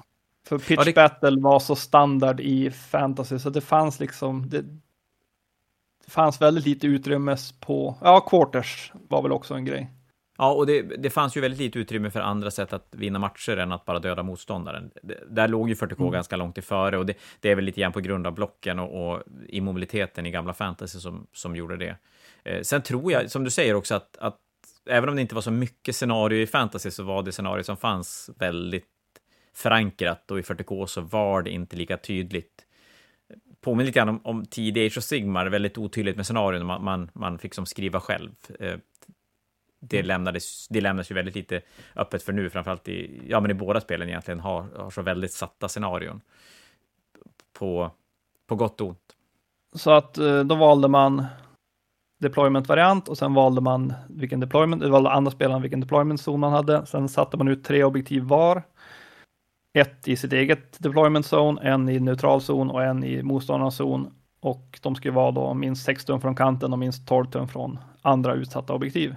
[0.47, 0.95] För pitch ja, det...
[0.95, 4.63] battle var så standard i fantasy så det fanns liksom, det,
[6.05, 9.91] det fanns väldigt lite utrymme på, ja, quarters var väl också en grej.
[10.43, 13.57] Ja, och det, det fanns ju väldigt lite utrymme för andra sätt att vinna matcher
[13.57, 14.91] än att bara döda motståndaren.
[15.03, 16.13] Det, där låg ju 40K mm.
[16.13, 19.13] ganska långt iföre och det, det, är väl lite grann på grund av blocken och,
[19.13, 21.97] och immobiliteten i gamla fantasy som, som gjorde det.
[22.45, 24.39] Eh, sen tror jag, som du säger också, att, att
[24.87, 27.77] även om det inte var så mycket scenario i fantasy så var det scenario som
[27.77, 28.89] fanns väldigt
[29.55, 32.67] förankrat och i 40K så var det inte lika tydligt.
[33.61, 37.11] Påminner lite grann om, om tidig Age of Sigmar, väldigt otydligt med scenarion, man, man,
[37.13, 38.31] man fick som skriva själv.
[38.61, 38.77] Eh,
[39.83, 40.07] det, mm.
[40.07, 41.61] lämnades, det lämnas ju väldigt lite
[41.97, 45.33] öppet för nu, framförallt i, ja, men i båda spelen egentligen, har, har så väldigt
[45.33, 46.21] satta scenarion.
[47.59, 47.91] På,
[48.47, 49.17] på gott och ont.
[49.75, 51.25] Så att eh, då valde man
[52.21, 56.87] deployment-variant och sen valde man vilken deployment, valde andra spelarna vilken deployment-zon man hade.
[56.87, 58.63] Sen satte man ut tre objektiv var.
[59.79, 64.15] Ett i sitt eget deployment zone, en i neutral zon och en i motståndarnas zon.
[64.41, 67.79] Och de skulle vara då minst 6 tum från kanten och minst 12 tum från
[68.03, 69.15] andra utsatta objektiv.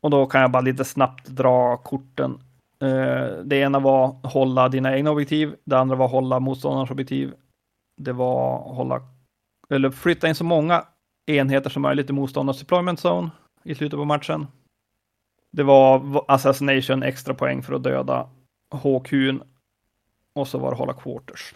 [0.00, 2.42] Och då kan jag bara lite snabbt dra korten.
[2.80, 5.56] Eh, det ena var hålla dina egna objektiv.
[5.64, 7.34] Det andra var hålla motståndarnas objektiv.
[7.96, 9.02] Det var hålla
[9.70, 10.84] eller flytta in så många
[11.26, 13.30] enheter som möjligt i motståndarnas deployment zone
[13.64, 14.46] i slutet på matchen.
[15.52, 18.30] Det var assassination, extra poäng för att döda
[18.74, 19.12] HQ
[20.32, 21.54] och så var det hålla quarters.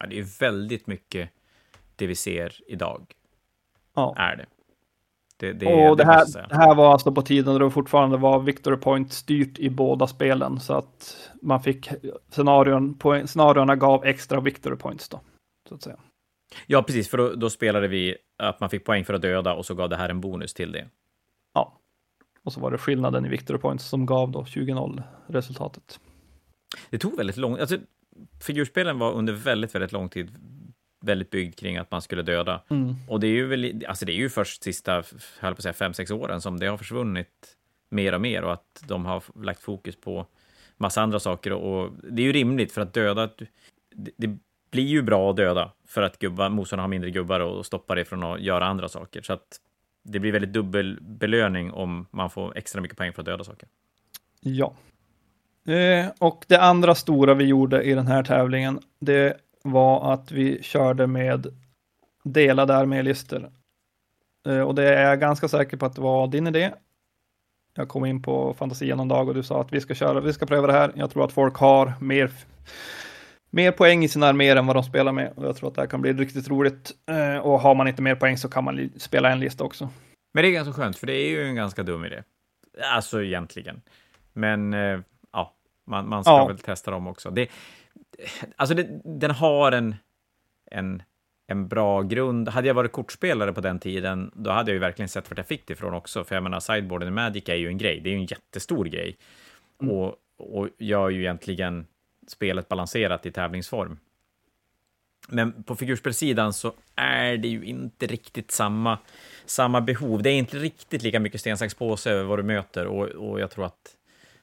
[0.00, 1.30] Ja, det är väldigt mycket
[1.96, 3.14] det vi ser idag.
[3.94, 4.14] Ja.
[4.16, 4.46] Är det.
[5.40, 8.16] Det, det, och det, det här, det här var alltså på tiden då det fortfarande
[8.16, 11.90] var Victory Point styrt i båda spelen så att man fick
[12.28, 15.20] scenarion, poäng, scenarierna gav extra Victory Points då.
[15.68, 15.96] Så att säga.
[16.66, 19.66] Ja, precis, för då, då, spelade vi att man fick poäng för att döda och
[19.66, 20.86] så gav det här en bonus till det.
[21.54, 21.80] Ja,
[22.44, 26.00] och så var det skillnaden i Victory Points som gav då 20-0 resultatet.
[26.90, 27.78] Det tog väldigt lång alltså
[28.40, 30.30] figurspelen var under väldigt, väldigt lång tid
[31.00, 32.62] väldigt byggd kring att man skulle döda.
[32.70, 32.94] Mm.
[33.08, 35.02] Och det är ju väl, alltså det är ju först sista,
[35.40, 37.56] höll på att säga, fem, sex åren som det har försvunnit
[37.90, 40.26] mer och mer och att de har lagt fokus på
[40.76, 43.30] massa andra saker och det är ju rimligt för att döda,
[43.94, 44.38] det, det
[44.70, 48.04] blir ju bra att döda för att gubbar, motståndarna har mindre gubbar och stoppar det
[48.04, 49.22] från att göra andra saker.
[49.22, 49.60] Så att
[50.02, 53.68] det blir väldigt dubbel belöning om man får extra mycket poäng för att döda saker.
[54.40, 54.74] Ja.
[55.66, 60.62] Eh, och det andra stora vi gjorde i den här tävlingen, det var att vi
[60.62, 61.46] körde med
[62.24, 63.50] delade armélistor.
[64.46, 66.72] Eh, och det är jag ganska säker på att det var din idé.
[67.74, 70.32] Jag kom in på Fantasia någon dag och du sa att vi ska köra, vi
[70.32, 70.92] ska pröva det här.
[70.94, 72.30] Jag tror att folk har mer,
[73.50, 75.32] mer poäng i sina arméer än vad de spelar med.
[75.36, 76.90] Och jag tror att det här kan bli riktigt roligt.
[77.06, 79.88] Eh, och har man inte mer poäng så kan man spela en lista också.
[80.32, 82.22] Men det är ganska skönt, för det är ju en ganska dum idé.
[82.92, 83.82] Alltså egentligen.
[84.32, 85.00] Men eh,
[85.32, 85.54] ja,
[85.86, 86.46] man, man ska ja.
[86.46, 87.30] väl testa dem också.
[87.30, 87.48] Det,
[88.56, 89.94] alltså det, den har en,
[90.70, 91.02] en,
[91.46, 92.48] en bra grund.
[92.48, 95.46] Hade jag varit kortspelare på den tiden, då hade jag ju verkligen sett vart jag
[95.46, 96.24] fick det ifrån också.
[96.24, 98.00] För jag menar, sideboarden i Magic är ju en grej.
[98.00, 99.16] Det är ju en jättestor grej.
[99.82, 99.94] Mm.
[99.94, 101.86] Och, och gör ju egentligen
[102.26, 103.98] spelet balanserat i tävlingsform.
[105.28, 108.98] Men på figurspelsidan så är det ju inte riktigt samma,
[109.46, 110.22] samma behov.
[110.22, 113.40] Det är inte riktigt lika mycket sten, sax, påse över vad du möter och, och
[113.40, 113.96] jag tror att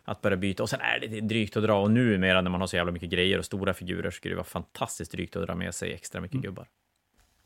[0.08, 0.64] att börja byta.
[0.64, 1.82] Och sen är det drygt att dra.
[1.82, 4.38] Och numera när man har så jävla mycket grejer och stora figurer så skulle det
[4.38, 6.44] vara fantastiskt drygt att dra med sig extra mycket mm.
[6.44, 6.68] gubbar.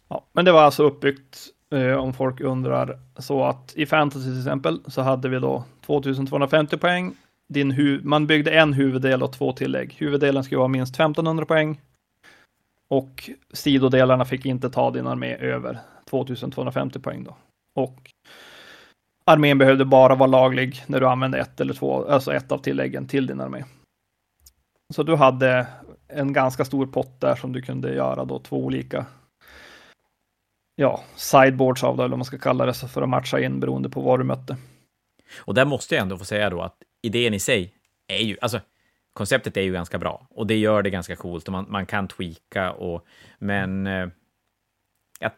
[0.08, 4.40] Ja, men det var alltså uppbyggt, eh, om folk undrar, så att i fantasy till
[4.40, 7.16] exempel så hade vi då 2250 poäng.
[7.48, 9.96] Din man byggde en huvuddel och två tillägg.
[9.98, 11.82] Huvuddelen skulle vara minst 1500 poäng.
[12.88, 17.36] Och sidodelarna fick inte ta din armé över 2250 poäng då.
[17.76, 18.12] Och
[19.26, 23.08] armén behövde bara vara laglig när du använde ett eller två, alltså ett av tilläggen
[23.08, 23.64] till din armé.
[24.94, 25.68] Så du hade
[26.08, 29.06] en ganska stor pott där som du kunde göra då två olika
[30.76, 33.90] ja, sideboards av det, eller vad man ska kalla det, för att matcha in beroende
[33.90, 34.58] på vad du mötte.
[35.38, 37.74] Och där måste jag ändå få säga då att idén i sig
[38.08, 38.60] är ju, alltså
[39.14, 42.08] konceptet är ju ganska bra och det gör det ganska coolt och man, man kan
[42.08, 43.06] tweaka och,
[43.40, 44.10] men eh,
[45.20, 45.32] jag,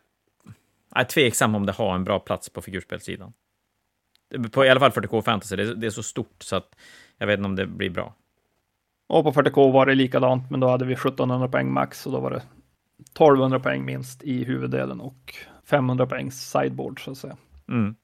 [0.90, 3.34] jag är tveksam om det har en bra plats på figurspelssidan.
[4.52, 6.76] På i alla fall 40K Fantasy, det, det är så stort så att
[7.18, 8.14] jag vet inte om det blir bra.
[9.08, 12.20] Och på 40K var det likadant, men då hade vi 1700 poäng max och då
[12.20, 12.42] var det
[13.12, 17.38] 1200 poäng minst i huvuddelen och 500 poäng sideboard så att säga.
[17.70, 17.96] Mm.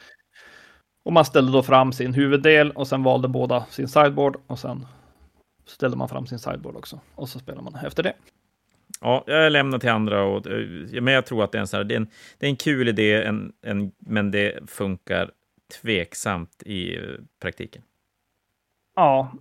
[1.05, 4.85] Och man ställde då fram sin huvuddel och sen valde båda sin sideboard och sen
[5.65, 8.13] ställde man fram sin sideboard också och så spelar man efter det.
[9.01, 11.77] Ja, jag lämnar till andra, och, eh, men jag tror att det är en, så
[11.77, 15.31] här, det är en, det är en kul idé, en, en, men det funkar
[15.81, 16.97] tveksamt i
[17.41, 17.81] praktiken.
[18.95, 19.31] Ja,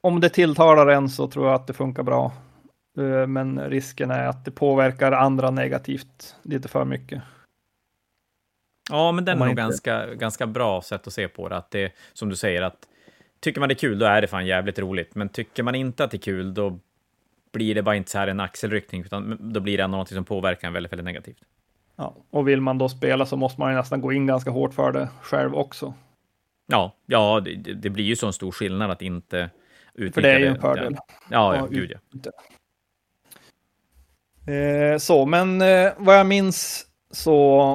[0.00, 2.32] om det tilltalar en så tror jag att det funkar bra.
[2.98, 7.22] Eh, men risken är att det påverkar andra negativt lite för mycket.
[8.90, 9.62] Ja, men den är nog inte...
[9.62, 11.56] ganska, ganska bra sätt att se på det.
[11.56, 12.88] Att det, som du säger, att
[13.40, 15.14] tycker man det är kul, då är det fan jävligt roligt.
[15.14, 16.78] Men tycker man inte att det är kul, då
[17.52, 20.24] blir det bara inte så här en axelryckning, utan då blir det ändå något som
[20.24, 21.42] påverkar en väldigt, väldigt negativt.
[21.96, 24.74] Ja, och vill man då spela så måste man ju nästan gå in ganska hårt
[24.74, 25.94] för det själv också.
[26.66, 29.50] Ja, ja, det, det blir ju så en stor skillnad att inte
[29.94, 30.96] utnyttja För det är ju en fördel.
[31.30, 32.32] Ja, ja, gud ja.
[34.52, 37.70] Eh, så, men eh, vad jag minns så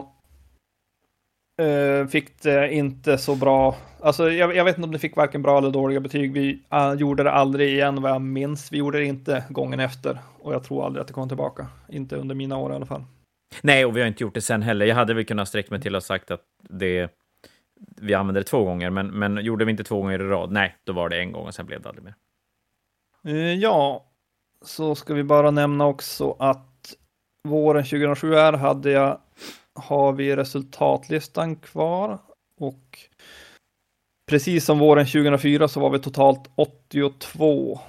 [1.62, 3.76] eh, fick det inte så bra.
[4.04, 6.34] Alltså, jag, jag, vet inte om det fick varken bra eller dåliga betyg.
[6.34, 8.72] Vi uh, gjorde det aldrig igen vad jag minns.
[8.72, 11.68] Vi gjorde det inte gången efter och jag tror aldrig att det kom tillbaka.
[11.90, 13.04] Inte under mina år i alla fall.
[13.62, 14.86] Nej, och vi har inte gjort det sen heller.
[14.86, 17.12] Jag hade väl kunnat sträcka mig till och sagt att det
[17.98, 20.52] vi använde det två gånger, men, men gjorde vi inte två gånger i rad?
[20.52, 22.16] Nej, då var det en gång och sen blev det aldrig mer.
[23.28, 24.06] Uh, ja,
[24.62, 26.96] så ska vi bara nämna också att
[27.44, 29.22] våren 2007 här hade jag,
[29.74, 32.20] har vi resultatlistan kvar
[32.58, 33.00] och
[34.30, 37.80] precis som våren 2004 så var vi totalt 82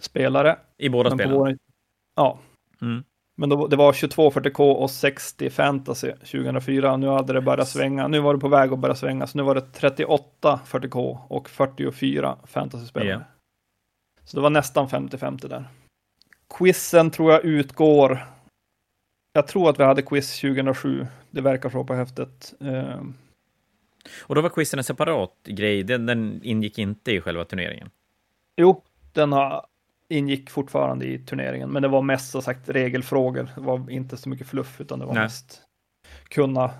[0.00, 0.58] spelare.
[0.76, 1.34] I båda spelen?
[1.34, 1.58] Våren,
[2.16, 2.38] ja.
[2.80, 3.04] Mm.
[3.40, 6.96] Men då, det var 22 40K och 60 fantasy 2004.
[6.96, 8.08] Nu hade det börjat svänga.
[8.08, 9.26] Nu var det på väg att börja svänga.
[9.26, 13.08] Så nu var det 38 40K och 44 fantasy-spelare.
[13.08, 13.22] Yeah.
[14.24, 15.64] Så det var nästan 50-50 där.
[16.58, 18.26] Quizen tror jag utgår.
[19.32, 21.06] Jag tror att vi hade quiz 2007.
[21.30, 22.54] Det verkar så på häftet.
[22.62, 23.02] Uh...
[24.20, 25.82] Och då var quizen en separat grej.
[25.82, 27.90] Den, den ingick inte i själva turneringen.
[28.56, 29.66] Jo, den har,
[30.08, 33.50] ingick fortfarande i turneringen, men det var mest så sagt regelfrågor.
[33.54, 35.22] Det var inte så mycket fluff, utan det var Nej.
[35.22, 35.62] mest
[36.28, 36.70] kunna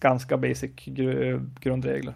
[0.00, 2.14] ganska basic gr grundregler.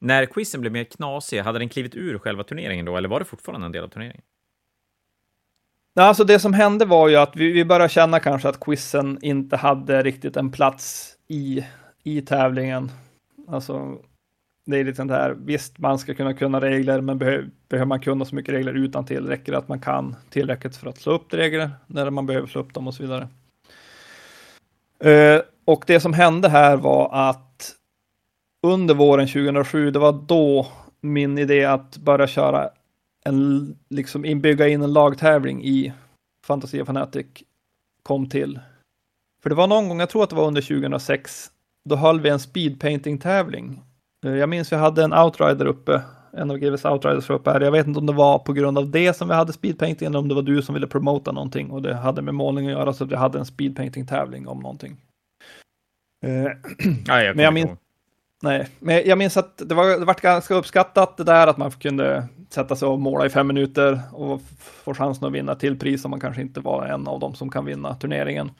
[0.00, 3.24] När quizen blev mer knasig, hade den klivit ur själva turneringen då, eller var det
[3.24, 4.22] fortfarande en del av turneringen?
[5.96, 9.56] Alltså det som hände var ju att vi, vi började känna kanske att quizen inte
[9.56, 11.64] hade riktigt en plats i,
[12.02, 12.90] i tävlingen.
[13.48, 13.98] Alltså,
[14.66, 18.00] det är lite sånt här, visst man ska kunna kunna regler, men behöver, behöver man
[18.00, 21.12] kunna så mycket regler utan till räcker det att man kan tillräckligt för att slå
[21.12, 23.28] upp regler när man behöver slå upp dem och så vidare.
[24.98, 27.74] Eh, och det som hände här var att
[28.62, 30.66] under våren 2007, det var då
[31.00, 32.70] min idé att börja köra
[33.24, 35.92] en, liksom inbygga in en lagtävling i
[36.46, 37.26] Fantasia Fanatic
[38.02, 38.60] kom till.
[39.42, 41.50] För det var någon gång, jag tror att det var under 2006,
[41.84, 43.80] då höll vi en speedpainting-tävling.
[44.24, 47.60] Eh, jag minns vi hade en outrider uppe, en av GVs outriders uppe här.
[47.60, 50.18] Jag vet inte om det var på grund av det som vi hade speedpainting eller
[50.18, 52.92] om det var du som ville promota någonting och det hade med målning att göra
[52.92, 54.96] så att vi hade en speedpainting-tävling om någonting.
[56.24, 56.30] Eh,
[57.06, 57.70] ja, jag men jag minns,
[58.42, 61.70] Nej, men jag minns att det var, det var ganska uppskattat det där att man
[61.70, 66.04] kunde sätta sig och måla i fem minuter och få chansen att vinna till pris
[66.04, 68.50] om man kanske inte var en av dem som kan vinna turneringen.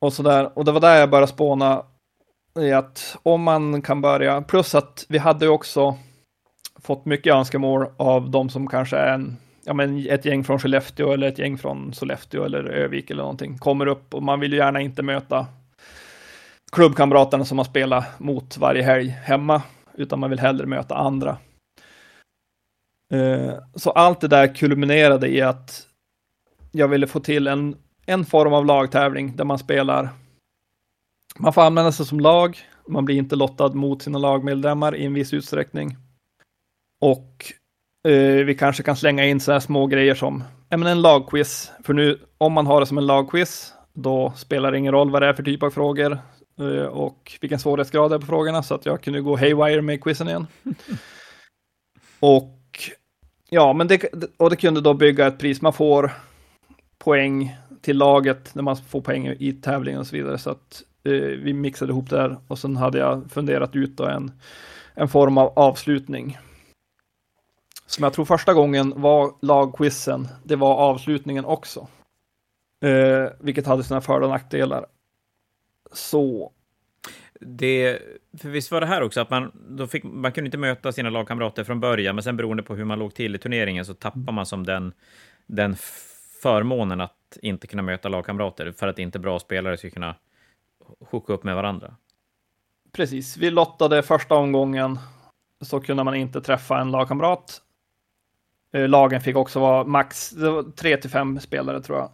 [0.00, 0.58] Och så där.
[0.58, 1.82] Och det var där jag började spåna
[2.60, 5.96] i att om man kan börja, plus att vi hade också
[6.80, 11.12] fått mycket önskemål av de som kanske är en, ja men ett gäng från Skellefteå
[11.12, 14.58] eller ett gäng från Sollefteå eller Övik eller någonting kommer upp och man vill ju
[14.58, 15.46] gärna inte möta
[16.72, 19.62] klubbkamraterna som man spelar mot varje helg hemma,
[19.94, 21.36] utan man vill hellre möta andra.
[23.12, 25.86] Eh, så allt det där kulminerade i att
[26.72, 30.08] jag ville få till en, en form av lagtävling där man spelar.
[31.38, 32.58] Man får använda sig som lag.
[32.88, 35.96] Man blir inte lottad mot sina lagmedlemmar i en viss utsträckning.
[37.00, 37.52] Och
[38.08, 40.42] eh, vi kanske kan slänga in så här små grejer som
[40.76, 41.72] men en lagquiz.
[41.84, 45.22] För nu, om man har det som en lagquiz, då spelar det ingen roll vad
[45.22, 46.18] det är för typ av frågor
[46.58, 50.04] eh, och vilken svårighetsgrad det är på frågorna, så att jag kunde gå haywire med
[50.04, 50.46] quizen igen.
[52.20, 52.60] och
[53.48, 54.04] ja, men det,
[54.36, 55.62] och det kunde då bygga ett pris.
[55.62, 56.10] Man får
[56.98, 60.38] poäng till laget när man får poäng i tävlingen och så vidare.
[60.38, 64.32] Så att Eh, vi mixade ihop det här och sen hade jag funderat ut en,
[64.94, 66.38] en form av avslutning.
[67.86, 70.28] Som jag tror första gången var lagquizen.
[70.44, 71.88] Det var avslutningen också.
[72.84, 74.86] Eh, vilket hade sina för och nackdelar.
[75.92, 76.52] Så.
[77.40, 77.98] Det,
[78.38, 81.10] för visst var det här också att man, då fick, man kunde inte möta sina
[81.10, 84.32] lagkamrater från början, men sen beroende på hur man låg till i turneringen så tappar
[84.32, 84.92] man som den,
[85.46, 85.76] den
[86.42, 90.14] förmånen att inte kunna möta lagkamrater för att inte bra spelare ska kunna
[91.10, 91.94] hooka upp med varandra.
[92.92, 94.98] Precis, vi lottade första omgången
[95.60, 97.62] så kunde man inte träffa en lagkamrat.
[98.72, 102.10] Eh, lagen fick också vara max, det var tre till fem spelare tror jag,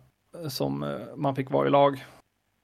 [0.52, 2.04] som eh, man fick vara i lag.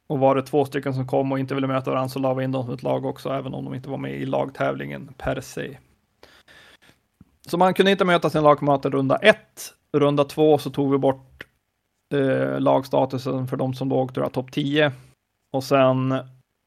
[0.06, 2.44] Och var det två stycken som kom och inte ville möta varandra så la vi
[2.44, 5.40] in dem som ett lag också, även om de inte var med i lagtävlingen per
[5.40, 5.78] se.
[7.46, 9.74] Så man kunde inte möta sin lagkamrat i runda ett.
[9.92, 11.46] Runda två så tog vi bort
[12.14, 14.92] eh, lagstatusen för de som låg åkte topp 10.
[15.56, 16.14] Och sen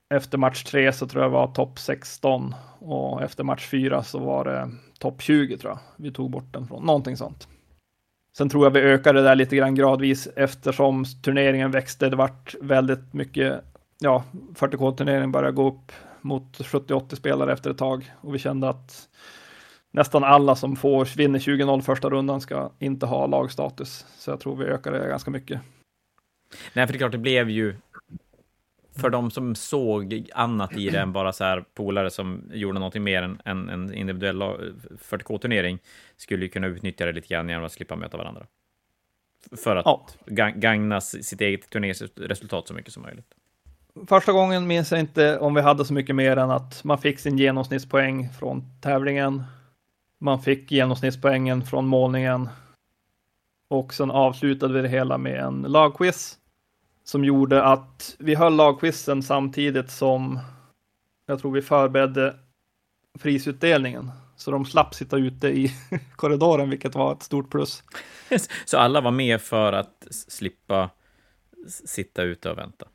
[0.09, 4.45] efter match 3 så tror jag var topp 16 och efter match 4 så var
[4.45, 5.79] det topp 20 tror jag.
[5.95, 7.47] Vi tog bort den från någonting sånt.
[8.37, 12.09] Sen tror jag vi ökade det där lite grann gradvis eftersom turneringen växte.
[12.09, 13.63] Det vart väldigt mycket,
[13.99, 14.23] ja,
[14.55, 19.07] 40K-turneringen började gå upp mot 70-80 spelare efter ett tag och vi kände att
[19.91, 24.05] nästan alla som får vinner 20-0 första rundan ska inte ha lagstatus.
[24.17, 25.61] Så jag tror vi ökade det ganska mycket.
[26.73, 27.75] Nej, för det är klart, det blev ju
[28.99, 33.03] för de som såg annat i det än bara så här polare som gjorde någonting
[33.03, 34.41] mer än en, en individuell
[35.09, 35.79] 40K-turnering
[36.17, 38.45] skulle ju kunna utnyttja det lite grann genom att slippa möta varandra.
[39.63, 39.85] För att
[40.25, 40.49] ja.
[40.55, 43.27] gagna sitt eget turneringsresultat så mycket som möjligt.
[44.07, 47.19] Första gången minns jag inte om vi hade så mycket mer än att man fick
[47.19, 49.43] sin genomsnittspoäng från tävlingen
[50.19, 52.49] man fick genomsnittspoängen från målningen.
[53.67, 56.38] Och sen avslutade vi det hela med en lagquiz
[57.09, 60.39] som gjorde att vi höll lagquizen samtidigt som
[61.25, 62.35] jag tror vi förberedde
[63.21, 64.11] prisutdelningen.
[64.35, 65.71] Så de slapp sitta ute i
[66.15, 67.83] korridoren, vilket var ett stort plus.
[68.65, 70.89] Så alla var med för att slippa
[71.67, 72.85] sitta ute och vänta?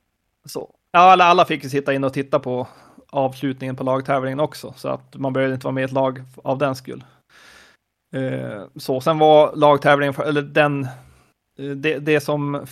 [0.45, 0.75] Så.
[0.91, 2.69] Ja, alla, alla fick sitta in och titta på
[3.09, 6.59] avslutningen på lagtävlingen också, så att man behövde inte vara med i ett lag av
[6.59, 7.05] den skull.
[8.15, 10.85] Eh, så sen var lagtävlingen, eller den,
[11.59, 12.67] eh, det, det som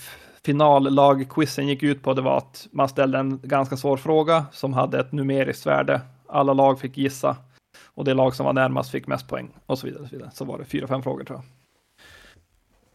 [0.45, 5.01] finallagquizen gick ut på, det var att man ställde en ganska svår fråga som hade
[5.01, 6.01] ett numeriskt värde.
[6.27, 7.37] Alla lag fick gissa
[7.85, 10.03] och det lag som var närmast fick mest poäng och så vidare.
[10.03, 10.31] Och så, vidare.
[10.35, 11.45] så var det fyra, fem frågor tror jag.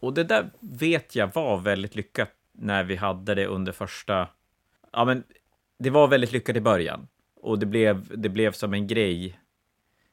[0.00, 4.28] Och det där vet jag var väldigt lyckat när vi hade det under första...
[4.92, 5.22] Ja, men
[5.78, 7.08] det var väldigt lyckat i början
[7.42, 9.38] och det blev, det blev som en grej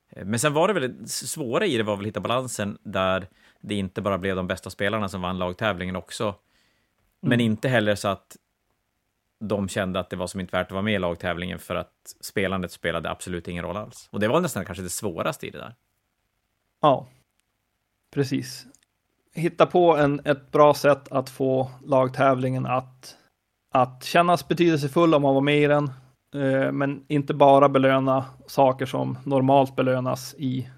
[0.10, 3.28] men sen var det väl svåra i det var väl att hitta balansen där
[3.62, 6.36] det inte bara blev de bästa spelarna som vann lagtävlingen också.
[7.26, 7.30] Mm.
[7.30, 8.38] Men inte heller så att
[9.40, 12.16] de kände att det var som inte värt att vara med i lagtävlingen för att
[12.22, 14.08] spelandet spelade absolut ingen roll alls.
[14.12, 15.76] Och det var nästan kanske det svåraste i det där.
[16.82, 17.08] Ja,
[18.14, 18.66] precis.
[19.34, 23.18] Hitta på en, ett bra sätt att få lagtävlingen att,
[23.72, 25.92] att kännas betydelsefull om man var med i den
[26.36, 30.70] Eh, men inte bara belöna saker som normalt belönas i,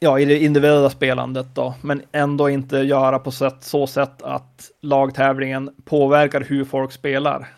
[0.00, 4.70] ja, i det individuella spelandet då, men ändå inte göra på sätt, så sätt att
[4.80, 7.48] lagtävlingen påverkar hur folk spelar.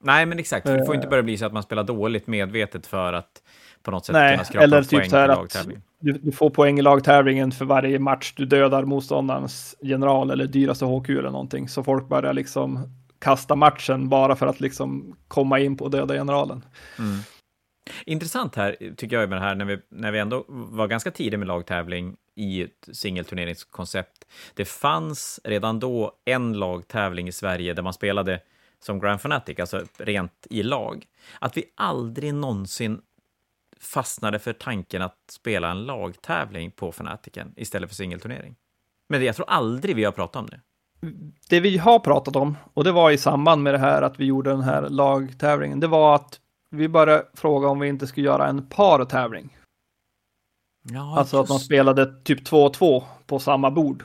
[0.00, 0.66] Nej, men exakt.
[0.66, 3.42] Det får inte börja bli så att man spelar dåligt medvetet för att
[3.82, 5.66] på något sätt Nej, kunna skrapa eller typ poäng så här att
[5.98, 10.84] du, du, får poäng i lagtävlingen för varje match du dödar motståndarens general eller dyraste
[10.84, 11.68] HQ eller någonting.
[11.68, 16.64] Så folk börjar liksom kasta matchen bara för att liksom komma in på döda generalen.
[16.98, 17.18] Mm.
[18.06, 21.38] Intressant här, tycker jag, med det här, när vi, när vi ändå var ganska tidiga
[21.38, 24.24] med lagtävling i ett singelturneringskoncept.
[24.54, 28.40] Det fanns redan då en lagtävling i Sverige där man spelade
[28.80, 31.06] som Grand Fanatic, alltså rent i lag.
[31.38, 33.00] Att vi aldrig någonsin
[33.80, 38.56] fastnade för tanken att spela en lagtävling på Fanatiken istället för singelturnering.
[39.08, 40.60] Men jag tror aldrig vi har pratat om det
[41.48, 44.24] det vi har pratat om, och det var i samband med det här att vi
[44.24, 46.40] gjorde den här lagtävlingen, det var att
[46.74, 49.56] vi började fråga om vi inte skulle göra en partävling.
[50.92, 51.44] Ja, alltså just...
[51.44, 54.04] att man spelade typ 2-2 på samma bord.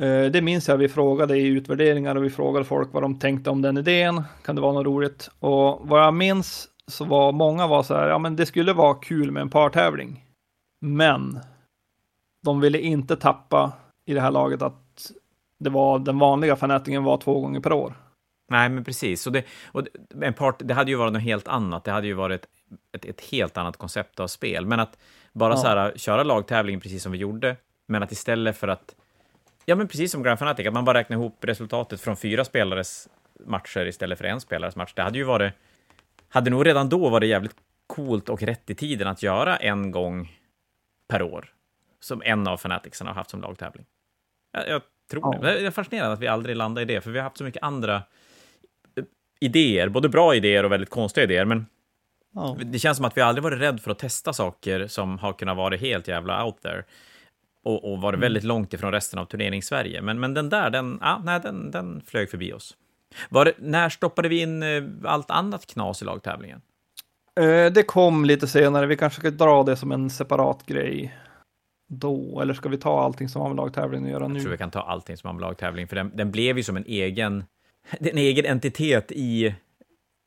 [0.00, 3.50] Eh, det minns jag vi frågade i utvärderingar och vi frågade folk vad de tänkte
[3.50, 4.22] om den idén.
[4.44, 5.30] Kan det vara något roligt?
[5.38, 8.94] Och vad jag minns så var många var så här, ja men det skulle vara
[8.94, 10.24] kul med en partävling.
[10.80, 11.38] Men
[12.42, 13.72] de ville inte tappa
[14.04, 15.12] i det här laget att
[15.58, 17.94] det var den vanliga fanatingen var två gånger per år.
[18.50, 19.26] Nej, men precis.
[19.26, 19.86] Och det, och
[20.20, 21.84] en part, det hade ju varit något helt annat.
[21.84, 22.48] Det hade ju varit
[22.92, 24.66] ett, ett, helt annat koncept av spel.
[24.66, 24.98] Men att
[25.32, 25.56] bara ja.
[25.56, 28.94] så här, köra lagtävling precis som vi gjorde, men att istället för att...
[29.64, 33.08] Ja, men precis som Grand Fanatic, att man bara räknar ihop resultatet från fyra spelares
[33.46, 34.92] matcher istället för en spelares match.
[34.94, 35.52] Det hade ju varit...
[36.28, 40.38] Hade nog redan då varit jävligt coolt och rätt i tiden att göra en gång
[41.08, 41.52] per år,
[42.00, 43.86] som en av Fanaticsarna har haft som lagtävling.
[44.52, 45.40] Jag, jag tror ja.
[45.40, 45.60] det.
[45.60, 47.62] Det är fascinerande att vi aldrig landade i det, för vi har haft så mycket
[47.62, 48.02] andra
[49.40, 51.66] idéer, både bra idéer och väldigt konstiga idéer, men
[52.34, 52.56] ja.
[52.64, 55.56] det känns som att vi aldrig varit rädda för att testa saker som har kunnat
[55.56, 56.84] vara helt jävla out there
[57.64, 58.20] och, och varit mm.
[58.20, 60.02] väldigt långt ifrån resten av turnering-Sverige.
[60.02, 62.76] Men, men den där, den, ah, nej, den, den flög förbi oss.
[63.28, 66.60] Var, när stoppade vi in eh, allt annat knas i lagtävlingen?
[67.40, 68.86] Eh, det kom lite senare.
[68.86, 71.18] Vi kanske ska dra det som en separat grej
[71.88, 74.34] då, eller ska vi ta allting som har med lagtävling att göra nu?
[74.34, 76.62] Jag tror vi kan ta allting som har med lagtävling, för den, den blev ju
[76.62, 77.44] som en egen
[78.00, 79.54] en egen entitet i,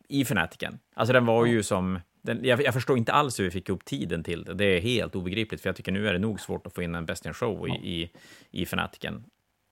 [0.08, 0.80] i Fanatiken.
[0.94, 2.00] Alltså den var ju som...
[2.24, 4.54] Den, jag, jag, förstår inte alls hur vi fick upp tiden till det.
[4.54, 6.96] Det är helt obegripligt, för jag tycker nu är det nog svårt att få in
[6.96, 8.12] en Best in Show i, i,
[8.52, 9.24] i Fanatiken.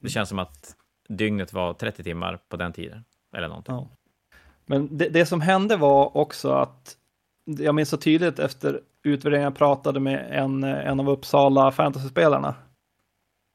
[0.01, 0.75] Det känns som att
[1.09, 3.03] dygnet var 30 timmar på den tiden,
[3.35, 3.75] eller någonting.
[3.75, 3.89] Ja.
[4.65, 6.97] Men det, det, som hände var också att
[7.45, 12.55] jag minns så tydligt efter utvärderingen jag pratade med en, en av Uppsala fantasy-spelarna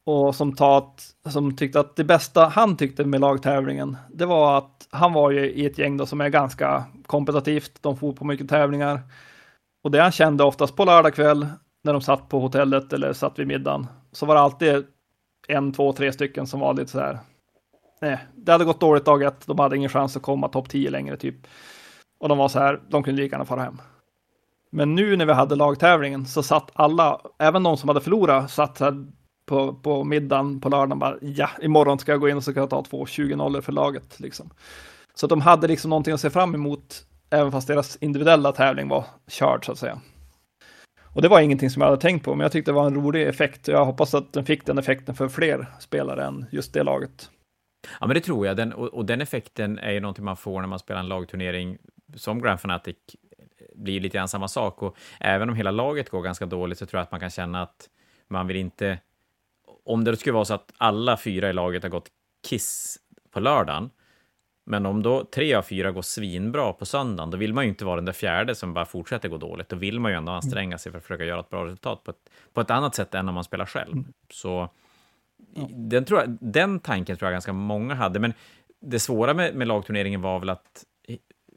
[0.07, 4.89] och som, tat, som tyckte att det bästa han tyckte med lagtävlingen, det var att
[4.91, 7.83] han var ju i ett gäng då som är ganska kompetitivt.
[7.83, 9.01] De får på mycket tävlingar.
[9.85, 11.47] Och det han kände oftast på lördag kväll
[11.83, 14.87] när de satt på hotellet eller satt vid middagen, så var det alltid
[15.49, 17.19] en, två, tre stycken som var lite så här.
[18.01, 19.47] Nej, det hade gått dåligt dag ett.
[19.47, 21.37] De hade ingen chans att komma topp 10 längre typ.
[22.19, 23.81] Och de var så här, de kunde lika gärna fara hem.
[24.71, 28.79] Men nu när vi hade lagtävlingen så satt alla, även de som hade förlorat, satt
[28.79, 29.07] så här
[29.47, 32.61] på, på middagen på lördagen bara ja, imorgon ska jag gå in och så kan
[32.61, 34.51] jag ta två 20-0 för laget liksom.
[35.15, 39.05] Så de hade liksom någonting att se fram emot, även fast deras individuella tävling var
[39.29, 40.01] körd så att säga.
[41.03, 42.95] Och det var ingenting som jag hade tänkt på, men jag tyckte det var en
[42.95, 43.69] rolig effekt.
[43.69, 47.31] Jag hoppas att den fick den effekten för fler spelare än just det laget.
[48.01, 48.57] Ja, men det tror jag.
[48.57, 51.79] Den, och, och, den effekten är ju någonting man får när man spelar en lagturnering
[52.17, 52.97] som Grand Fanatic
[53.39, 54.83] eh, blir lite grann samma sak.
[54.83, 57.63] Och även om hela laget går ganska dåligt så tror jag att man kan känna
[57.63, 57.89] att
[58.29, 58.99] man vill inte
[59.85, 62.09] om det skulle vara så att alla fyra i laget har gått
[62.49, 62.99] kiss
[63.30, 63.91] på lördagen,
[64.66, 67.85] men om då tre av fyra går svinbra på söndagen, då vill man ju inte
[67.85, 69.68] vara den där fjärde som bara fortsätter gå dåligt.
[69.68, 72.11] Då vill man ju ändå anstränga sig för att försöka göra ett bra resultat på
[72.11, 73.93] ett, på ett annat sätt än om man spelar själv.
[73.93, 74.12] Mm.
[74.30, 74.68] Så
[75.70, 78.32] den, tror jag, den tanken tror jag ganska många hade, men
[78.80, 80.85] det svåra med, med lagturneringen var väl att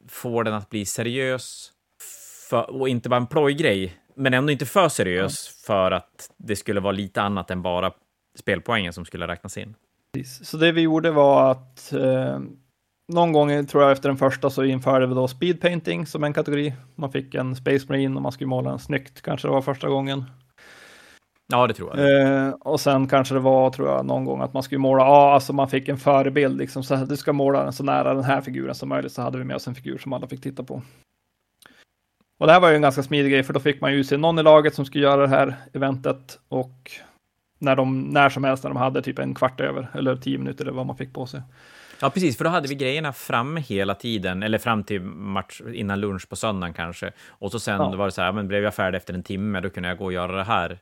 [0.10, 1.72] få den att bli seriös
[2.50, 5.54] för, och inte bara en plojgrej, men ändå inte för seriös mm.
[5.66, 7.92] för att det skulle vara lite annat än bara
[8.38, 9.76] spelpoängen som skulle räknas in.
[10.26, 12.40] Så det vi gjorde var att eh,
[13.14, 16.34] någon gång, tror jag efter den första, så införde vi då speed painting som en
[16.34, 16.74] kategori.
[16.96, 19.90] Man fick en Space Marine och man skulle måla den snyggt, kanske det var första
[19.90, 20.24] gången.
[21.52, 22.22] Ja, det tror jag.
[22.22, 25.34] Eh, och sen kanske det var, tror jag, någon gång att man skulle måla, ja,
[25.34, 28.42] alltså man fick en förebild, liksom, så du ska måla den så nära den här
[28.42, 30.82] figuren som möjligt, så hade vi med oss en figur som alla fick titta på.
[32.40, 34.18] Och det här var ju en ganska smidig grej, för då fick man ju utse
[34.18, 36.92] någon i laget som skulle göra det här eventet och
[37.60, 40.64] när, de, när som helst när de hade typ en kvart över eller tio minuter
[40.66, 41.42] eller vad man fick på sig.
[42.00, 46.00] Ja, precis, för då hade vi grejerna framme hela tiden, eller fram till match, innan
[46.00, 47.12] lunch på söndagen kanske.
[47.28, 47.96] Och så sen ja.
[47.96, 50.06] var det så här, men blev jag färdig efter en timme, då kunde jag gå
[50.06, 50.80] och göra det här.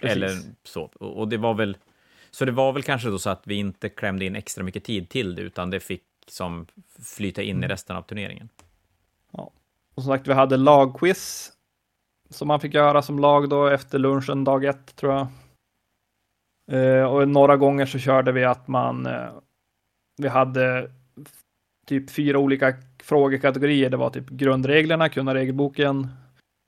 [0.00, 0.16] Precis.
[0.16, 0.30] Eller
[0.64, 0.82] så.
[0.82, 1.76] Och det var väl,
[2.30, 5.08] så det var väl kanske då så att vi inte klämde in extra mycket tid
[5.08, 6.66] till det, utan det fick som
[7.16, 7.64] flyta in mm.
[7.64, 8.48] i resten av turneringen.
[9.32, 9.50] Ja,
[9.94, 11.52] och som sagt, vi hade lagquiz
[12.30, 15.26] som man fick göra som lag då efter lunchen dag ett, tror jag.
[16.72, 19.28] Eh, och några gånger så körde vi att man, eh,
[20.22, 20.90] vi hade
[21.86, 23.90] typ fyra olika frågekategorier.
[23.90, 26.08] Det var typ grundreglerna, kunna regelboken.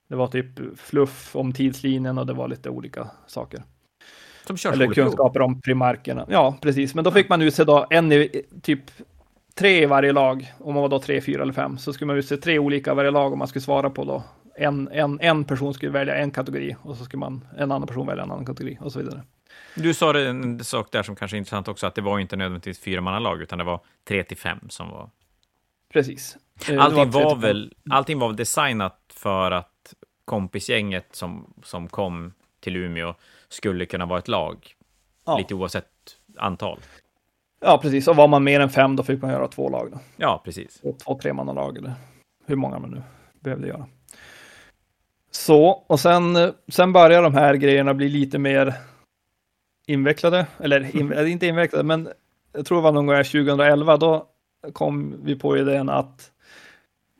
[0.08, 0.46] Det var typ
[0.76, 3.62] fluff om tidslinjen och det var lite olika saker.
[4.46, 6.26] Som Eller kunskaper om primarkerna.
[6.28, 6.94] Ja, precis.
[6.94, 8.80] Men då fick man utse då en i, typ
[9.54, 10.52] tre i varje lag.
[10.58, 13.10] Om man var då tre, fyra eller fem så skulle man utse tre olika varje
[13.10, 14.22] lag om man skulle svara på då.
[14.54, 18.06] En, en, en person skulle välja en kategori och så skulle man en annan person
[18.06, 19.22] välja en annan kategori och så vidare.
[19.74, 22.80] Du sa en sak där som kanske är intressant också, att det var inte nödvändigtvis
[22.80, 25.10] fyra lag utan det var tre till fem som var...
[25.92, 26.36] Precis.
[26.68, 29.94] Eh, allting var, var väl, allting var väl designat för att
[30.24, 33.14] kompisgänget som, som kom till Umeå
[33.48, 34.74] skulle kunna vara ett lag,
[35.26, 35.38] ja.
[35.38, 35.86] lite oavsett
[36.36, 36.78] antal.
[37.60, 38.08] Ja, precis.
[38.08, 39.90] Och var man mer än fem, då fick man göra två lag.
[39.92, 39.98] Då.
[40.16, 40.82] Ja, precis.
[41.04, 41.92] Två tremannalag, eller
[42.46, 43.02] hur många man nu
[43.40, 43.86] behövde göra.
[45.30, 48.74] Så, och sen, sen börjar de här grejerna bli lite mer
[49.92, 52.08] invecklade, eller in, inte invecklade, men
[52.52, 54.26] jag tror det var någon gång 2011, då
[54.72, 56.32] kom vi på idén att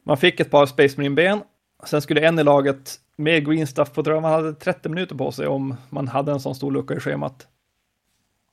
[0.05, 1.41] man fick ett par Space Marine-ben,
[1.85, 5.33] sen skulle en i laget med green stuff på tror man hade 30 minuter på
[5.33, 7.47] sig om man hade en sån stor lucka i schemat.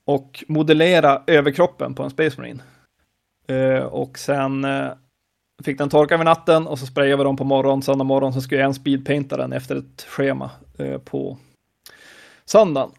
[0.05, 2.63] Och modellera överkroppen på en Space Marine.
[3.51, 4.91] Uh, och sen uh,
[5.63, 7.81] fick den torka över natten och så sprayade vi dem på morgonen.
[7.81, 11.37] Söndag morgon så skulle jag en speedpainta den efter ett schema uh, på
[12.45, 12.91] söndagen.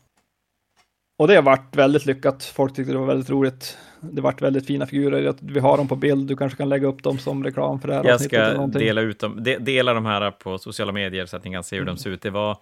[1.19, 2.45] Och det har varit väldigt lyckat.
[2.45, 3.79] Folk tyckte det var väldigt roligt.
[4.01, 5.35] Det varit väldigt fina figurer.
[5.41, 6.29] Vi har dem på bild.
[6.29, 9.19] Du kanske kan lägga upp dem som reklam för det här Jag ska dela ut
[9.19, 9.43] dem.
[9.43, 11.95] De, dela de här på sociala medier så att ni kan se hur mm.
[11.95, 12.23] de ser ut.
[12.23, 12.57] Det var,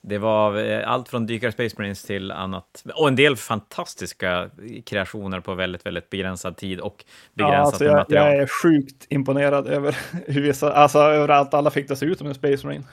[0.00, 2.84] det var eh, allt från dykare Space Marines till annat.
[2.94, 4.50] Och en del fantastiska
[4.86, 8.26] kreationer på väldigt, väldigt begränsad tid och begränsat ja, alltså jag, material.
[8.26, 9.96] Jag är sjukt imponerad över
[10.26, 12.84] hur vissa, alltså överallt alla fick det se ut som en Space Marine.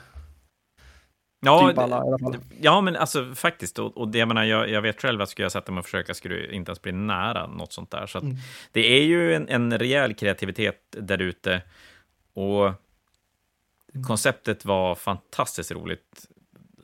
[1.40, 2.04] Ja, typ alla,
[2.60, 3.78] ja, men alltså faktiskt.
[3.78, 5.84] Och, och det, jag, menar, jag, jag vet själv att skulle jag sätta mig och
[5.84, 8.06] försöka skulle det inte ens bli nära något sånt där.
[8.06, 8.36] Så mm.
[8.72, 11.62] det är ju en, en rejäl kreativitet där ute.
[12.32, 14.04] Och mm.
[14.06, 16.26] konceptet var fantastiskt roligt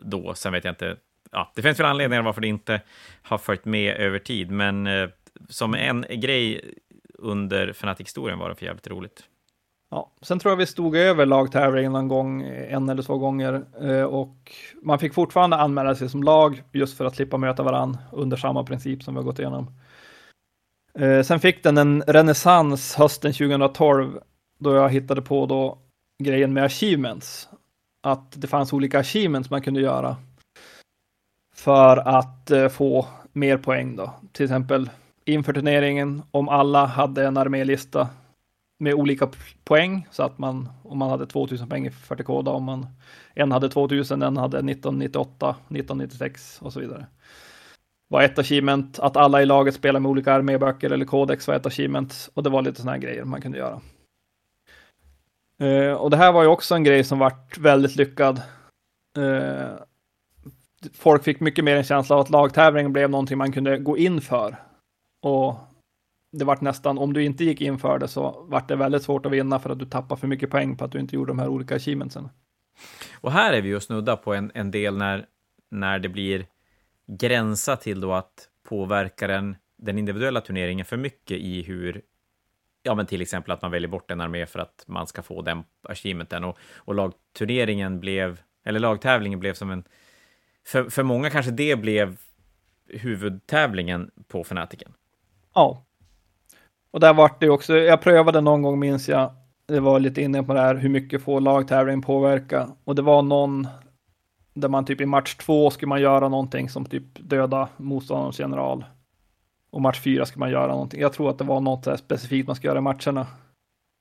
[0.05, 0.35] då.
[0.35, 0.97] Sen vet jag inte.
[1.31, 2.81] Ja, det finns väl anledningar varför det inte
[3.23, 5.09] har följt med över tid, men eh,
[5.49, 6.75] som en grej
[7.19, 9.25] under Fnatic-historien var det för jävligt roligt.
[9.95, 13.65] Ja, sen tror jag vi stod över lagtävlingen någon gång, eh, en eller två gånger.
[13.81, 17.99] Eh, och man fick fortfarande anmäla sig som lag just för att slippa möta varann
[18.13, 19.67] under samma princip som vi har gått igenom.
[20.99, 24.19] Eh, sen fick den en renässans hösten 2012
[24.59, 25.79] då jag hittade på då
[26.23, 27.49] grejen med achievements.
[28.01, 30.17] Att det fanns olika achievements man kunde göra
[31.55, 34.11] för att få mer poäng då.
[34.33, 34.91] Till exempel
[35.25, 38.09] inför turneringen om alla hade en armélista
[38.79, 39.29] med olika
[39.65, 42.87] poäng så att man om man hade 2000 poäng i 40K då, om man
[43.35, 47.07] en hade 2000, en hade 1998, 1996 och så vidare.
[48.09, 51.67] Var ett achievement att alla i laget spelar med olika arméböcker eller kodex var ett
[51.67, 53.81] achievement och det var lite sådana här grejer man kunde göra.
[55.63, 58.43] Uh, och det här var ju också en grej som vart väldigt lyckad.
[59.19, 59.73] Uh,
[60.95, 64.21] folk fick mycket mer en känsla av att lagtävlingen blev någonting man kunde gå in
[64.21, 64.57] för.
[65.23, 65.57] Och
[66.39, 69.27] det vart nästan, om du inte gick in för det så vart det väldigt svårt
[69.27, 71.39] att vinna för att du tappar för mycket poäng på att du inte gjorde de
[71.39, 72.29] här olika achievementsen.
[73.21, 75.27] Och här är vi ju snudda på en, en del när,
[75.71, 76.47] när det blir
[77.07, 82.03] gränsa till då att påverka den, den individuella turneringen för mycket i hur
[82.83, 85.43] ja, men till exempel att man väljer bort en armé för att man ska få
[85.43, 89.85] den achievementen och, och lagturneringen blev, eller lagtävlingen blev som en,
[90.67, 92.17] för, för många kanske det blev
[92.89, 94.93] huvudtävlingen på Fanatiken.
[95.55, 95.85] Ja,
[96.95, 99.31] och där vart det också, jag prövade någon gång minns jag,
[99.67, 102.69] det var lite inne på det här hur mycket får lagtävling påverka.
[102.85, 103.69] Och det var någon
[104.55, 108.85] där man typ i match två skulle man göra någonting som typ döda motståndarens general.
[109.71, 111.01] Och match fyra skulle man göra någonting.
[111.01, 113.27] Jag tror att det var något specifikt man skulle göra i matcherna.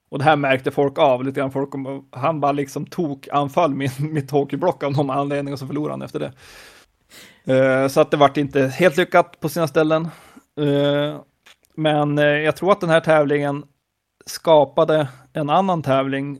[0.09, 1.51] Och det här märkte folk av lite grann.
[1.51, 1.69] Folk,
[2.11, 6.01] han bara liksom tok anfall min, mitt hockeyblock av någon anledning och så förlorade han
[6.01, 6.33] efter det.
[7.53, 10.07] Uh, så att det vart inte helt lyckat på sina ställen.
[10.59, 11.17] Uh,
[11.75, 13.63] men uh, jag tror att den här tävlingen
[14.25, 16.39] skapade en annan tävling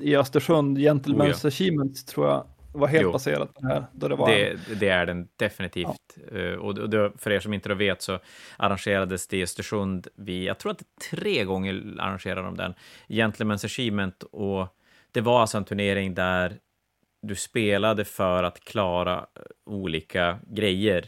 [0.00, 1.48] i Östersund, Gentlemen's oh, ja.
[1.48, 3.12] Achievements tror jag var helt jo.
[3.12, 3.84] baserat på det här.
[3.92, 5.86] Då det, var det, det är den definitivt.
[6.32, 6.38] Ja.
[6.38, 8.18] Uh, och det, för er som inte vet så
[8.56, 10.08] arrangerades det i Östersund.
[10.14, 12.74] Vi, jag tror att tre gånger arrangerade de den.
[13.08, 14.22] Gentlemen's Achievement.
[14.22, 14.68] Och
[15.12, 16.58] det var alltså en turnering där
[17.22, 21.06] du spelade för att klara eh, olika grejer.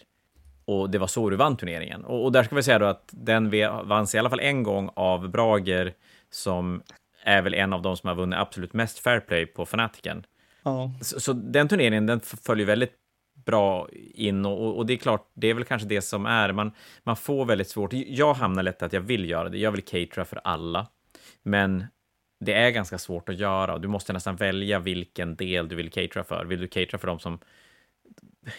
[0.64, 2.04] Och det var så du vann turneringen.
[2.04, 3.50] Och, och där ska vi säga då att den
[3.88, 5.94] vanns i alla fall en gång av Brager,
[6.30, 6.82] som
[7.24, 10.26] är väl en av de som har vunnit absolut mest fairplay på Fanatiken.
[10.62, 10.92] Ja.
[11.00, 12.92] Så, så, den turneringen den följer väldigt
[13.46, 16.72] bra in och, och, det är klart, det är väl kanske det som är, man,
[17.02, 20.24] man får väldigt svårt, jag hamnar lätt att jag vill göra det, jag vill catera
[20.24, 20.86] för alla,
[21.42, 21.84] men
[22.40, 25.90] det är ganska svårt att göra och du måste nästan välja vilken del du vill
[25.90, 26.44] catera för.
[26.44, 27.38] Vill du catera för dem som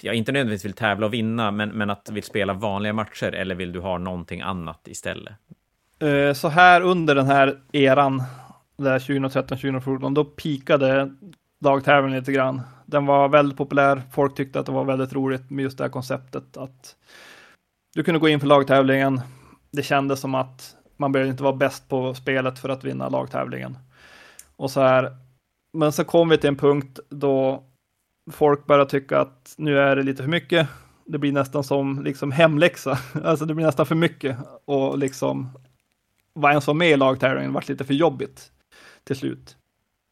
[0.01, 3.55] ja, inte nödvändigtvis vill tävla och vinna, men, men att vill spela vanliga matcher eller
[3.55, 5.33] vill du ha någonting annat istället?
[5.99, 8.23] Eh, så här under den här eran,
[8.77, 11.11] där 2013-2014, då pikade
[11.59, 12.61] dagtävlingen lite grann.
[12.85, 14.01] Den var väldigt populär.
[14.11, 16.95] Folk tyckte att det var väldigt roligt med just det här konceptet att
[17.95, 19.21] du kunde gå in för lagtävlingen.
[19.71, 23.77] Det kändes som att man behövde inte vara bäst på spelet för att vinna lagtävlingen.
[24.55, 25.17] Och så här.
[25.73, 27.63] Men så kom vi till en punkt då
[28.31, 30.67] folk började tycka att nu är det lite för mycket.
[31.05, 32.99] Det blir nästan som liksom hemläxa.
[33.23, 35.49] Alltså det blir nästan för mycket och liksom
[36.33, 38.51] vad ens var med i lagtävlingen vart lite för jobbigt
[39.03, 39.57] till slut.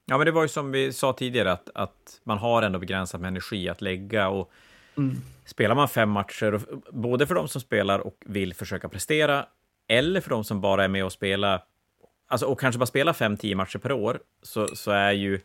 [0.05, 3.21] Ja, men det var ju som vi sa tidigare, att, att man har ändå begränsat
[3.21, 4.29] med energi att lägga.
[4.29, 4.51] Och
[4.97, 5.15] mm.
[5.45, 6.61] Spelar man fem matcher, och,
[6.91, 9.45] både för de som spelar och vill försöka prestera,
[9.87, 11.63] eller för de som bara är med och spelar,
[12.27, 15.39] alltså och kanske bara spelar 5-10 matcher per år, så, så är ju,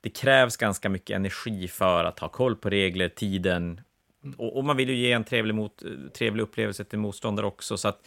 [0.00, 3.80] det krävs ganska mycket energi för att ha koll på regler, tiden,
[4.36, 5.82] och, och man vill ju ge en trevlig, mot,
[6.18, 8.06] trevlig upplevelse till motståndare också, så att,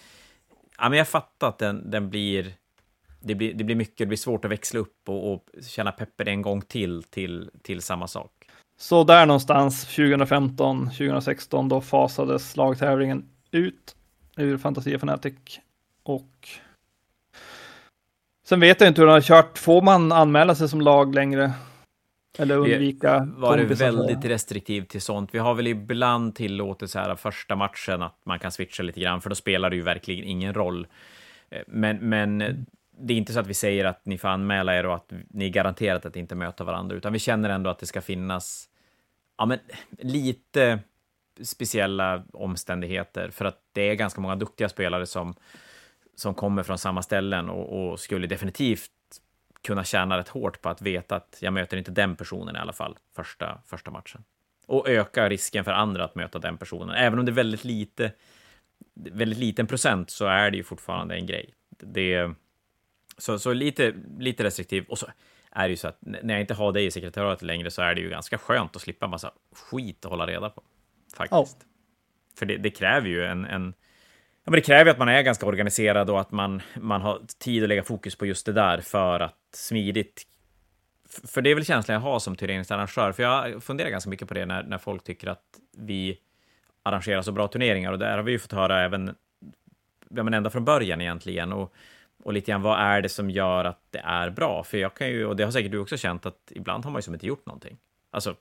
[0.77, 2.53] ja men jag fattar att den, den blir,
[3.19, 6.27] det blir, det blir mycket, det blir svårt att växla upp och, och känna peppen
[6.27, 8.31] en gång till, till, till samma sak.
[8.77, 13.95] Så där någonstans 2015, 2016, då fasades lagtävlingen ut
[14.37, 15.59] ur Fantasia Fanatic.
[16.03, 16.49] Och
[18.45, 19.57] sen vet jag inte hur de har kört.
[19.57, 21.53] Får man anmäla sig som lag längre?
[22.38, 25.30] Eller undvika Vi var det väldigt restriktivt till sånt.
[25.34, 29.21] Vi har väl ibland tillåtit så här första matchen att man kan switcha lite grann,
[29.21, 30.88] för då spelar det ju verkligen ingen roll.
[31.49, 32.38] Eh, men, men
[32.99, 35.45] det är inte så att vi säger att ni får anmäla er och att ni
[35.45, 38.69] är garanterat att inte möta varandra, utan vi känner ändå att det ska finnas
[39.38, 39.59] ja, men
[39.99, 40.80] lite
[41.41, 45.36] speciella omständigheter, för att det är ganska många duktiga spelare som,
[46.15, 48.91] som kommer från samma ställen och, och skulle definitivt
[49.62, 52.74] kunna tjäna rätt hårt på att veta att jag möter inte den personen i alla
[52.74, 54.24] fall första, första matchen.
[54.68, 56.95] Och öka risken för andra att möta den personen.
[56.95, 58.12] Även om det är väldigt lite,
[58.93, 61.53] väldigt liten procent så är det ju fortfarande en grej.
[61.70, 62.32] Det,
[63.18, 64.86] så, så lite, lite restriktiv.
[64.88, 65.07] Och så
[65.51, 67.95] är det ju så att när jag inte har dig i sekretariatet längre så är
[67.95, 70.64] det ju ganska skönt att slippa massa skit att hålla reda på.
[71.16, 71.55] Faktiskt.
[71.55, 71.68] Oh.
[72.39, 73.74] För det, det, kräver ju en, en
[74.49, 77.69] men det kräver att man är ganska organiserad och att man, man har tid att
[77.69, 80.23] lägga fokus på just det där för att smidigt...
[81.27, 84.33] För det är väl känslan jag har som turneringsarrangör, för jag funderar ganska mycket på
[84.33, 85.43] det när, när folk tycker att
[85.77, 86.17] vi
[86.83, 89.15] arrangerar så bra turneringar och där har vi ju fått höra även
[90.09, 91.53] ja, men ända från början egentligen.
[91.53, 91.73] Och
[92.23, 94.63] och lite grann vad är det som gör att det är bra?
[94.63, 96.99] För jag kan ju, och det har säkert du också känt, att ibland har man
[96.99, 97.77] ju som inte gjort någonting.
[98.11, 98.35] Alltså,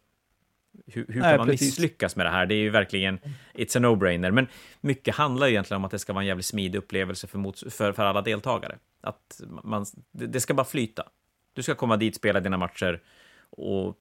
[0.86, 1.68] hur, hur kan man precis.
[1.68, 2.46] misslyckas med det här?
[2.46, 3.18] Det är ju verkligen,
[3.54, 4.30] it's a no-brainer.
[4.30, 4.46] Men
[4.80, 7.72] mycket handlar ju egentligen om att det ska vara en jävligt smidig upplevelse för, mot,
[7.72, 8.78] för, för alla deltagare.
[9.00, 11.08] Att man, det, det ska bara flyta.
[11.52, 13.02] Du ska komma dit, spela dina matcher
[13.50, 13.96] och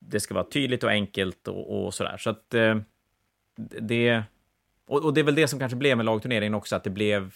[0.00, 2.16] det ska vara tydligt och enkelt och, och sådär.
[2.16, 2.76] Så att eh,
[3.80, 4.22] det...
[4.86, 7.34] Och, och, det är väl det som kanske blev med lagturneringen också, att det blev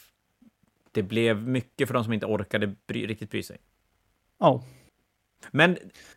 [0.93, 3.59] det blev mycket för de som inte orkade bry, riktigt bry sig.
[4.39, 4.51] Ja.
[4.51, 4.63] Oh.
[5.51, 5.77] Men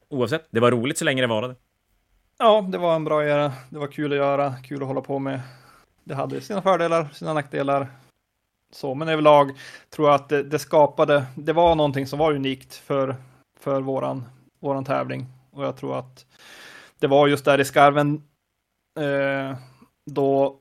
[0.10, 1.56] oavsett, det var roligt så länge det varade.
[2.42, 3.54] Ja, det var en bra era.
[3.70, 5.42] Det var kul att göra, kul att hålla på med.
[6.04, 7.88] Det hade sina fördelar, sina nackdelar.
[8.72, 9.52] Så, men överlag
[9.90, 13.16] tror jag att det, det skapade, det var någonting som var unikt för,
[13.60, 14.26] för våran,
[14.60, 15.26] våran tävling.
[15.52, 16.26] Och jag tror att
[17.00, 18.24] det var just där i skarven
[19.00, 19.58] eh,
[20.06, 20.60] då,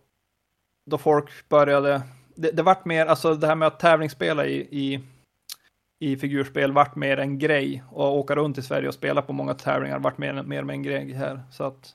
[0.91, 2.03] då folk började
[2.35, 5.01] det, det vart mer, alltså det här med att tävlingsspela i, i,
[5.99, 9.55] i figurspel vart mer en grej och åka runt i Sverige och spela på många
[9.55, 11.43] tävlingar vart mer, mer med en grej här.
[11.51, 11.95] Så att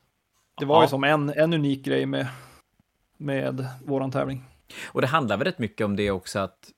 [0.60, 0.84] det var ja.
[0.84, 2.28] ju som en, en unik grej med,
[3.18, 4.44] med våran tävling.
[4.86, 6.72] Och det handlar väl rätt mycket om det också, att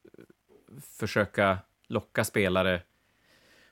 [1.00, 1.58] försöka
[1.88, 2.82] locka spelare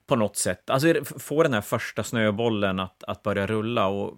[0.05, 0.69] på något sätt.
[0.69, 4.17] Alltså få den här första snöbollen att, att börja rulla och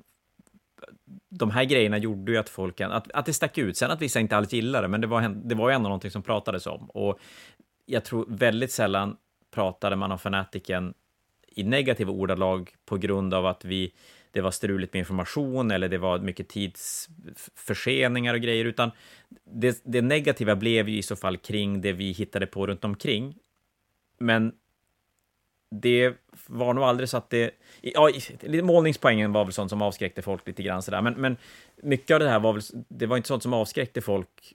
[1.30, 3.78] de här grejerna gjorde ju att folk, att, att det stack ut.
[3.78, 6.12] Sen att vissa inte alls gillade det, men det var, det var ju ändå någonting
[6.12, 6.90] som pratades om.
[6.90, 7.20] Och
[7.86, 9.18] jag tror väldigt sällan
[9.56, 10.94] pratade man om fanatiken
[11.48, 13.94] i negativa ordalag på grund av att vi,
[14.32, 18.92] det var struligt med information eller det var mycket tidsförseningar och grejer, utan
[19.44, 23.36] det, det negativa blev ju i så fall kring det vi hittade på runt omkring.
[24.18, 24.54] Men
[25.72, 26.14] det
[26.48, 27.52] var nog aldrig så att det...
[27.82, 28.10] Ja,
[28.64, 31.38] målningspoängen var väl sånt som avskräckte folk lite grann sådär, men, men
[31.84, 32.62] mycket av det här var väl...
[32.88, 34.54] Det var inte sånt som avskräckte folk,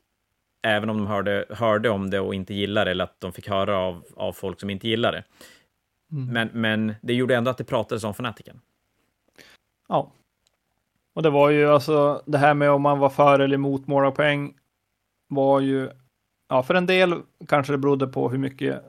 [0.63, 3.79] även om de hörde, hörde om det och inte gillade eller att de fick höra
[3.79, 5.25] av, av folk som inte gillade det.
[6.17, 6.33] Mm.
[6.33, 8.61] Men, men det gjorde ändå att det pratades om fanatiken.
[9.89, 10.13] Ja.
[11.15, 14.55] Och det var ju alltså det här med om man var för eller emot målarpoäng
[15.29, 15.91] var ju,
[16.49, 18.83] ja för en del kanske det berodde på hur mycket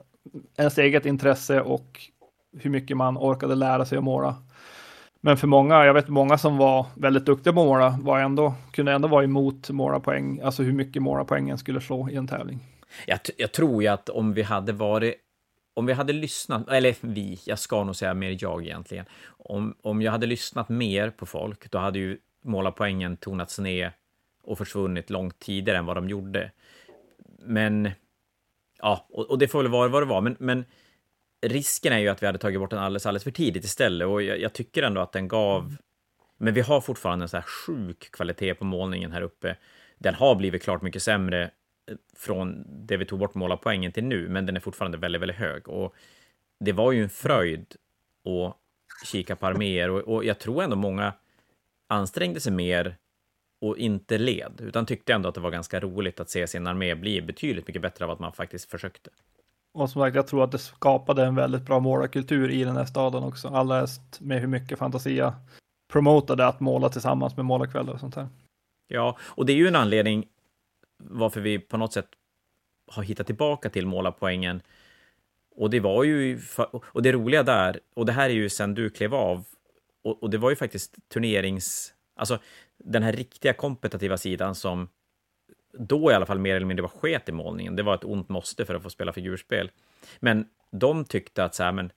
[0.56, 2.00] ens eget intresse och
[2.58, 4.36] hur mycket man orkade lära sig att måla.
[5.24, 8.54] Men för många, jag vet många som var väldigt duktiga på att måla, var ändå,
[8.72, 12.58] kunde ändå vara emot målarpoäng, alltså hur mycket målarpoängen skulle slå i en tävling.
[13.06, 15.14] Jag, jag tror ju att om vi hade varit
[15.74, 19.04] om vi hade lyssnat, eller vi, jag ska nog säga mer jag egentligen.
[19.26, 23.92] Om, om jag hade lyssnat mer på folk, då hade ju målarpoängen tonats ner
[24.42, 26.50] och försvunnit långt tidigare än vad de gjorde.
[27.38, 27.90] Men,
[28.78, 30.64] ja, och, och det får väl vara vad det var, men, men
[31.42, 34.22] risken är ju att vi hade tagit bort den alldeles, alldeles för tidigt istället och
[34.22, 35.76] jag, jag tycker ändå att den gav...
[36.38, 39.56] Men vi har fortfarande en så här sjuk kvalitet på målningen här uppe.
[39.98, 44.28] Den har blivit klart mycket sämre eh, från det vi tog bort målarpoängen till nu,
[44.28, 45.68] men den är fortfarande väldigt, väldigt hög.
[45.68, 45.94] Och
[46.60, 47.76] det var ju en fröjd
[48.24, 48.56] att
[49.06, 51.12] kika på arméer och, och jag tror ändå många
[51.86, 52.96] ansträngde sig mer
[53.60, 56.94] och inte led, utan tyckte ändå att det var ganska roligt att se sin armé
[56.94, 59.10] bli betydligt mycket bättre av att man faktiskt försökte.
[59.74, 62.84] Och som sagt, jag tror att det skapade en väldigt bra målarkultur i den här
[62.84, 63.48] staden också.
[63.48, 65.34] Allra helst med hur mycket Fantasia
[65.92, 68.28] promotade att måla tillsammans med målarkvällar och sånt här.
[68.88, 70.24] Ja, och det är ju en anledning
[70.98, 72.08] varför vi på något sätt
[72.86, 74.62] har hittat tillbaka till målarpoängen.
[75.56, 76.40] Och det var ju,
[76.72, 79.44] och det roliga där, och det här är ju sen du klev av,
[80.04, 82.38] och, och det var ju faktiskt turnerings, alltså
[82.78, 84.88] den här riktiga kompetitiva sidan som
[85.78, 87.76] då i alla fall mer eller mindre var sket i målningen.
[87.76, 89.70] Det var ett ont måste för att få spela figurspel.
[90.20, 91.92] Men de tyckte att så här, men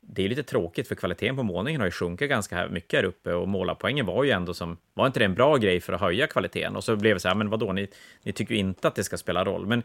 [0.00, 3.32] det är lite tråkigt för kvaliteten på målningen har ju sjunkit ganska mycket här uppe
[3.32, 6.26] och målarpoängen var ju ändå som, var inte det en bra grej för att höja
[6.26, 6.76] kvaliteten?
[6.76, 7.88] Och så blev det så här, men vadå, ni,
[8.22, 9.66] ni tycker ju inte att det ska spela roll.
[9.66, 9.82] Men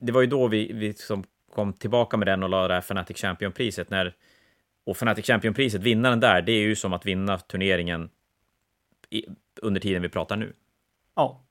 [0.00, 1.24] det var ju då vi, vi som
[1.54, 4.14] kom tillbaka med den och la det här Fnatic Champion-priset när,
[4.84, 8.10] och Fnatic Champion-priset, vinnaren där, det är ju som att vinna turneringen
[9.10, 9.26] i,
[9.62, 10.52] under tiden vi pratar nu.
[11.16, 11.44] Ja.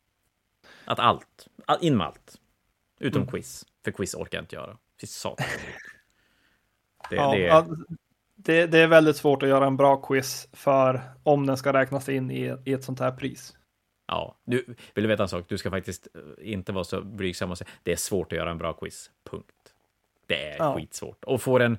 [0.92, 1.48] Att allt,
[1.82, 2.36] in med allt.
[3.00, 3.32] Utom mm.
[3.32, 4.78] quiz, för quiz orkar jag inte göra.
[5.02, 5.48] Fy satan.
[7.10, 7.76] Det, ja, det...
[8.36, 12.10] Det, det, är väldigt svårt att göra en bra quiz för om den ska räknas
[12.10, 13.58] in i, i ett sånt här pris.
[14.08, 15.46] Ja, du vill du veta en sak?
[15.48, 18.52] Du ska faktiskt eh, inte vara så blygsam och säga det är svårt att göra
[18.52, 19.12] en bra quiz.
[19.30, 19.74] Punkt.
[20.26, 20.76] Det är ja.
[20.76, 21.24] skitsvårt.
[21.24, 21.78] Och få den,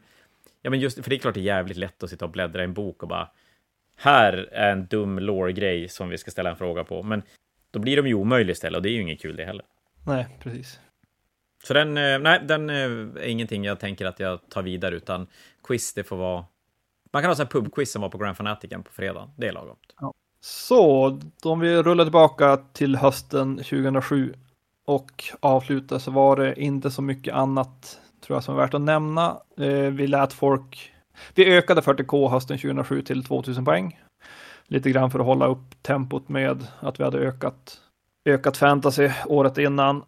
[0.63, 2.61] ja men just för det är klart det är jävligt lätt att sitta och bläddra
[2.61, 3.29] i en bok och bara
[3.97, 7.03] här är en dum lore-grej som vi ska ställa en fråga på.
[7.03, 7.23] Men
[7.73, 9.65] då blir de ju omöjliga istället och det är ju inget kul det heller.
[10.07, 10.81] Nej, precis.
[11.65, 15.27] Så den, eh, nej, den eh, är ingenting jag tänker att jag tar vidare, utan
[15.65, 16.45] quiz, det får vara...
[17.13, 19.31] Man kan ha en pubquiz som var på Grand Fanatiken på fredag.
[19.37, 19.77] Det är lagom.
[20.01, 20.13] Ja.
[20.41, 24.35] Så, om vi rullar tillbaka till hösten 2007
[24.85, 28.81] och avslutar så var det inte så mycket annat tror jag som är värt att
[28.81, 29.41] nämna.
[29.59, 30.93] Eh, vi lät folk,
[31.35, 34.01] vi ökade 40K hösten 2007 till 2000 poäng.
[34.67, 37.81] Lite grann för att hålla upp tempot med att vi hade ökat,
[38.25, 40.03] ökat fantasy året innan.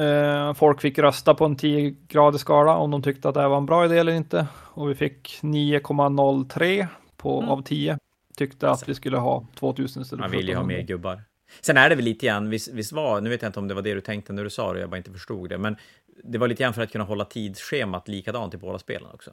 [0.00, 3.58] Eh, folk fick rösta på en 10-gradig skala om de tyckte att det här var
[3.58, 4.46] en bra idé eller inte.
[4.56, 6.86] Och vi fick 9,03
[7.16, 7.50] på, mm.
[7.50, 7.98] av 10.
[8.36, 11.22] Tyckte att vi skulle ha 2000 istället Man vill ju ha mer gubbar.
[11.60, 13.74] Sen är det väl lite grann, visst, visst var, nu vet jag inte om det
[13.74, 15.76] var det du tänkte när du sa det, jag bara inte förstod det, men
[16.24, 19.30] det var lite grann för att kunna hålla tidsschemat likadant i båda spelen också.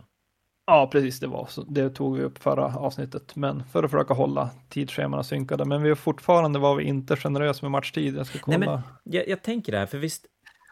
[0.69, 1.63] Ja, precis det var så.
[1.63, 5.65] Det tog vi upp förra avsnittet, men för att försöka hålla tidsschemana synkade.
[5.65, 8.15] Men vi fortfarande var vi inte generösa med matchtid.
[8.17, 8.57] Jag ska kolla.
[8.57, 10.25] Nej, men jag, jag tänker det här, för visst,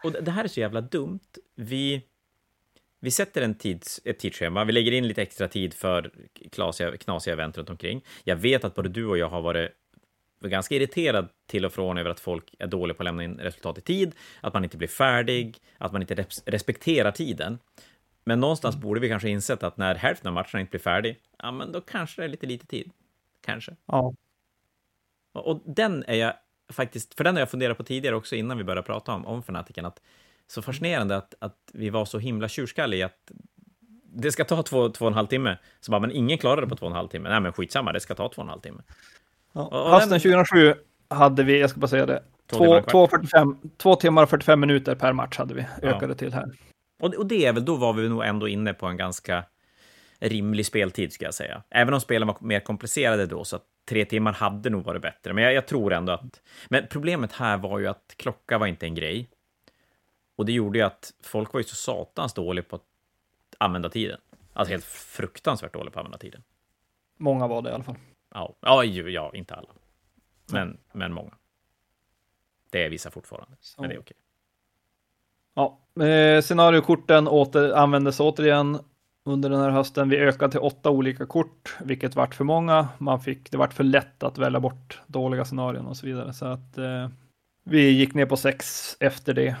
[0.04, 1.20] och det här är så jävla dumt.
[1.54, 2.02] Vi,
[3.00, 6.10] vi sätter en tids, ett tidsschema, vi lägger in lite extra tid för
[6.52, 8.04] knasiga, knasiga event runt omkring.
[8.24, 9.70] Jag vet att både du och jag har varit
[10.40, 13.78] ganska irriterad till och från över att folk är dåliga på att lämna in resultat
[13.78, 17.58] i tid, att man inte blir färdig, att man inte respekterar tiden.
[18.28, 18.82] Men någonstans mm.
[18.82, 21.80] borde vi kanske insett att när hälften av matcherna inte blir färdig, ja, men då
[21.80, 22.90] kanske det är lite lite tid.
[23.40, 23.76] Kanske.
[23.86, 24.14] Ja.
[25.32, 26.34] Och, och den är jag
[26.72, 29.42] faktiskt, för den har jag funderat på tidigare också innan vi började prata om, om
[29.42, 30.00] fanatiken, att
[30.46, 33.32] så fascinerande att, att vi var så himla tjurskalliga i att
[34.04, 35.58] det ska ta två, två och en halv timme.
[35.80, 37.28] Så bara, men ingen klarar det på två och en halv timme.
[37.28, 38.82] Nej, men skitsamma, det ska ta två och en halv timme.
[39.52, 39.66] Ja.
[39.66, 40.20] Och, Hösten den...
[40.20, 40.74] 2007
[41.08, 44.94] hade vi, jag ska bara säga det, två, två, 45, två timmar och 45 minuter
[44.94, 46.14] per match hade vi, ökade ja.
[46.14, 46.46] till här.
[46.98, 49.44] Och, och det är väl, då var vi nog ändå inne på en ganska
[50.18, 51.62] rimlig speltid, ska jag säga.
[51.70, 55.32] Även om spelen var mer komplicerade då, så att tre timmar hade nog varit bättre.
[55.32, 56.40] Men jag, jag, tror ändå att...
[56.68, 59.30] Men problemet här var ju att klocka var inte en grej.
[60.36, 62.82] Och det gjorde ju att folk var ju så satans dåliga på att
[63.58, 64.20] använda tiden.
[64.52, 66.42] Alltså helt fruktansvärt dåliga på att använda tiden.
[67.16, 67.96] Många var det i alla fall.
[68.34, 69.68] Ja, ja, ja inte alla.
[70.52, 71.34] Men, men många.
[72.70, 73.80] Det är vissa fortfarande, så.
[73.80, 74.16] men det är okej.
[76.00, 78.78] Eh, scenariokorten åter, användes återigen
[79.24, 80.08] under den här hösten.
[80.08, 82.88] Vi ökade till åtta olika kort, vilket vart för många.
[82.98, 86.32] Man fick, det vart för lätt att välja bort dåliga scenarion och så vidare.
[86.32, 87.08] Så att eh,
[87.64, 89.56] vi gick ner på sex efter det.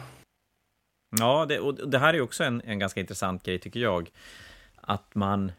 [1.18, 4.10] Ja, det, och det här är också en, en ganska intressant grej tycker jag.
[4.80, 5.52] Att man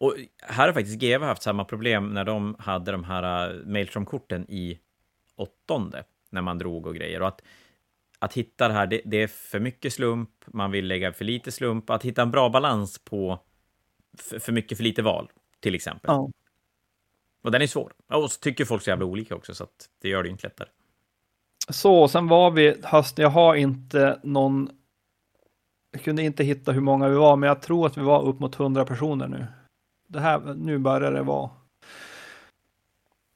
[0.00, 3.66] och här har faktiskt GW haft samma problem när de hade de här eh, uh,
[3.66, 4.78] Mailstrom-korten i
[5.36, 7.22] åttonde, när man drog och grejer.
[7.22, 7.42] Och att,
[8.20, 11.52] att hitta det här, det, det, är för mycket slump, man vill lägga för lite
[11.52, 11.90] slump.
[11.90, 13.40] Att hitta en bra balans på
[14.18, 16.08] för, för mycket, för lite val, till exempel.
[16.08, 16.30] Ja.
[17.42, 17.92] Och den är svår.
[18.06, 19.66] Och så tycker folk så jävla olika också, så
[20.02, 20.68] det gör det inte lättare.
[21.68, 24.70] Så, sen var vi hösten, jag har inte någon
[25.92, 28.40] jag kunde inte hitta hur många vi var, men jag tror att vi var upp
[28.40, 29.46] mot 100 personer nu
[30.10, 31.50] det här, nu börjar det vara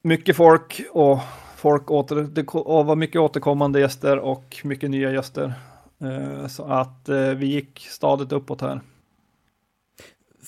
[0.02, 1.18] mycket folk och
[1.64, 5.52] folk åter, det var mycket återkommande gäster och mycket nya gäster.
[6.00, 8.80] Eh, så att eh, vi gick stadigt uppåt här.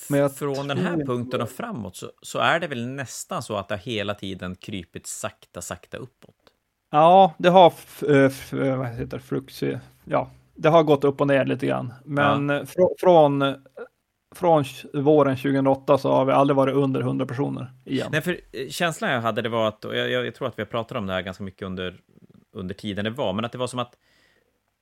[0.09, 3.67] Men Från den här punkten och framåt så, så, är det väl nästan så att
[3.67, 6.35] det hela tiden krypit sakta, sakta uppåt.
[6.91, 7.73] Ja, det har,
[8.77, 9.63] vad heter flux,
[10.05, 11.93] ja, det har gått upp och ner lite grann.
[12.05, 12.65] Men ja.
[12.65, 13.55] fr från,
[14.35, 14.63] från
[14.93, 18.07] våren 2008 så har vi aldrig varit under 100 personer igen.
[18.11, 20.67] Nej, för känslan jag hade det var att, och jag, jag, tror att vi har
[20.67, 21.99] pratat om det här ganska mycket under,
[22.53, 23.93] under tiden det var, men att det var som att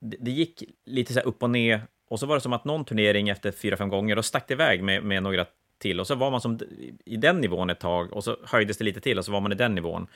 [0.00, 2.84] det, det gick lite så upp och ner och så var det som att någon
[2.84, 5.46] turnering efter fyra, fem gånger, då stack det iväg med, med några
[5.78, 6.58] till och så var man som
[7.04, 9.52] i den nivån ett tag och så höjdes det lite till och så var man
[9.52, 10.06] i den nivån.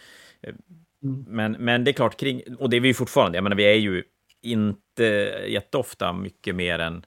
[0.42, 1.24] Mm.
[1.28, 3.74] Men, men det är klart, kring, och det är vi fortfarande, jag menar vi är
[3.74, 4.02] ju
[4.42, 5.04] inte
[5.48, 7.04] jätteofta mycket mer än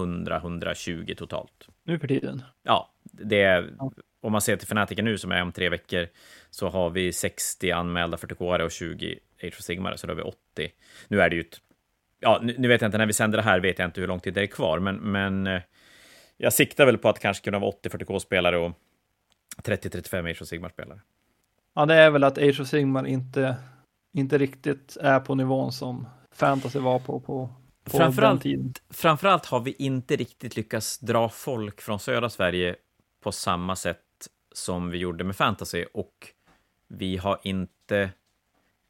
[0.00, 1.68] 100-120 totalt.
[1.84, 2.42] Nu för tiden?
[2.62, 3.92] Ja, det är, ja.
[4.20, 6.06] om man ser till Fanatiken nu som är om tre veckor
[6.50, 10.22] så har vi 60 anmälda 40 och 20 Age of Sigmar, så då har vi
[10.22, 10.36] 80.
[11.08, 11.60] Nu är det ju ett,
[12.20, 14.08] ja, nu, nu, vet jag inte, när vi sänder det här vet jag inte hur
[14.08, 15.62] lång tid det är kvar, men, men eh,
[16.36, 18.72] jag siktar väl på att kanske kunna vara 80 40K-spelare och
[19.62, 21.00] 30-35 Age of Sigmar-spelare.
[21.74, 23.56] Ja, det är väl att Age of Sigmar inte,
[24.12, 27.50] inte riktigt är på nivån som fantasy var på, på
[27.90, 28.44] framförallt.
[28.90, 32.76] Framförallt har vi inte riktigt lyckats dra folk från södra Sverige
[33.20, 33.98] på samma sätt
[34.52, 36.32] som vi gjorde med fantasy och
[36.88, 38.10] vi har inte...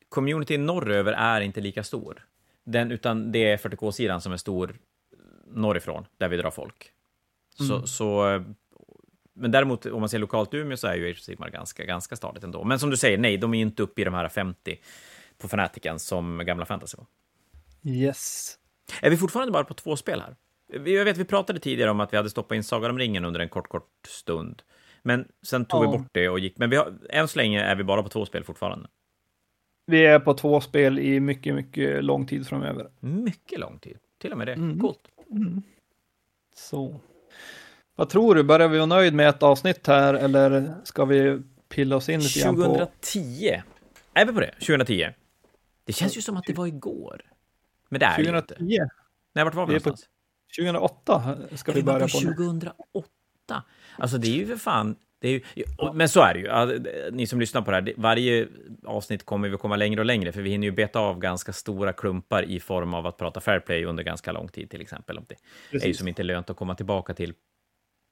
[0.09, 2.27] Communityn norröver är inte lika stor.
[2.65, 4.77] Den, utan det är 40K-sidan som är stor
[5.47, 6.93] norrifrån, där vi drar folk.
[7.55, 7.87] Så, mm.
[7.87, 8.45] så,
[9.33, 12.45] men däremot, om man ser lokalt Umeå så är ju Age of ganska, ganska stadigt
[12.45, 12.65] ändå.
[12.65, 14.81] Men som du säger, nej, de är inte uppe i de här 50
[15.39, 17.07] på Fanatiken som gamla fantasy var.
[17.93, 18.57] Yes.
[19.03, 20.37] Är vi fortfarande bara på två spel här?
[20.73, 23.41] Jag vet, vi pratade tidigare om att vi hade stoppat in Sagan om ringen under
[23.41, 24.63] en kort, kort stund.
[25.03, 25.91] Men sen tog ja.
[25.91, 26.59] vi bort det och gick.
[26.59, 28.89] Men vi har, än så länge är vi bara på två spel fortfarande.
[29.87, 32.91] Vi är på två spel i mycket, mycket lång tid framöver.
[33.01, 34.53] Mycket lång tid, till och med det.
[34.53, 34.81] Mm.
[34.81, 35.09] Coolt.
[35.31, 35.63] Mm.
[36.55, 37.01] Så.
[37.97, 41.97] Vad tror du, börjar vi vara nöjd med ett avsnitt här eller ska vi pilla
[41.97, 42.63] oss in lite grann på...
[42.63, 43.63] 2010.
[44.15, 44.53] Är vi på det?
[44.53, 45.09] 2010?
[45.85, 47.23] Det känns ju som att det var igår.
[47.91, 48.33] Men det är 2010.
[48.33, 48.89] det inte.
[49.35, 50.09] Nej, vart var vi, vi någonstans?
[50.59, 52.19] 2008 ska vi, vi börja på.
[52.19, 52.75] 2008?
[53.99, 54.97] Alltså det är ju för fan...
[55.21, 55.43] Det är ju,
[55.95, 57.11] men så är det ju.
[57.11, 58.49] Ni som lyssnar på det här, varje
[58.85, 61.93] avsnitt kommer vi komma längre och längre, för vi hinner ju beta av ganska stora
[61.93, 65.21] klumpar i form av att prata fair play under ganska lång tid, till exempel.
[65.29, 65.37] Det
[65.71, 65.85] Precis.
[65.85, 67.35] är ju som inte lönt att komma tillbaka till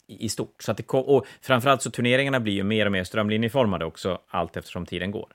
[0.07, 0.63] i stort.
[0.63, 4.57] Så att det och framförallt så turneringarna blir ju mer och mer strömlinjeformade också, allt
[4.57, 5.33] eftersom tiden går.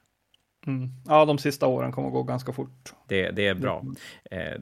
[0.68, 0.90] Mm.
[1.08, 2.94] Ja, de sista åren kommer att gå ganska fort.
[3.08, 3.80] Det, det är bra.
[3.80, 3.96] Mm.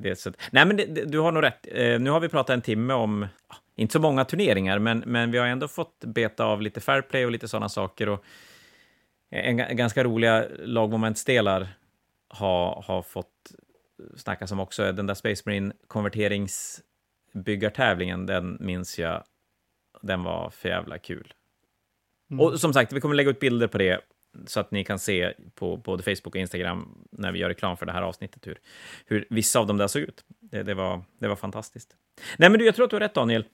[0.02, 1.68] Det, så, nej, men det, du har nog rätt.
[1.72, 3.28] Eh, nu har vi pratat en timme om,
[3.76, 7.26] inte så många turneringar, men, men vi har ändå fått beta av lite fair play
[7.26, 8.10] och lite sådana saker.
[8.10, 8.24] Och
[9.30, 11.68] en, en ganska roliga lagmomentsdelar
[12.28, 13.52] har, har fått
[14.16, 14.92] snackas om också.
[14.92, 19.24] Den där Space Marine konverteringsbyggartävlingen, den minns jag.
[20.02, 21.34] Den var för jävla kul.
[22.32, 22.40] Mm.
[22.40, 24.02] Och som sagt, vi kommer lägga ut bilder på det
[24.46, 27.86] så att ni kan se på både Facebook och Instagram när vi gör reklam för
[27.86, 28.58] det här avsnittet hur,
[29.06, 30.26] hur vissa av dem där såg ut.
[30.40, 31.96] Det, det, var, det var fantastiskt.
[32.38, 33.46] Nej, men du, jag tror att du har rätt, Daniel.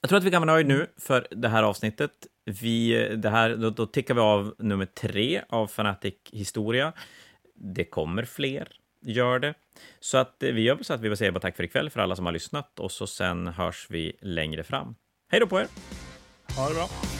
[0.00, 2.12] Jag tror att vi kan vara nöjda nu för det här avsnittet.
[2.44, 6.92] Vi, det här, då, då tickar vi av nummer tre av Fanatic historia.
[7.54, 8.68] Det kommer fler,
[9.00, 9.54] gör det.
[10.00, 12.00] Så att eh, vi gör så att vi vill säga bara tack för ikväll för
[12.00, 14.94] alla som har lyssnat och så sen hörs vi längre fram.
[15.28, 15.66] Hej då på er!
[16.56, 17.15] Ha det bra!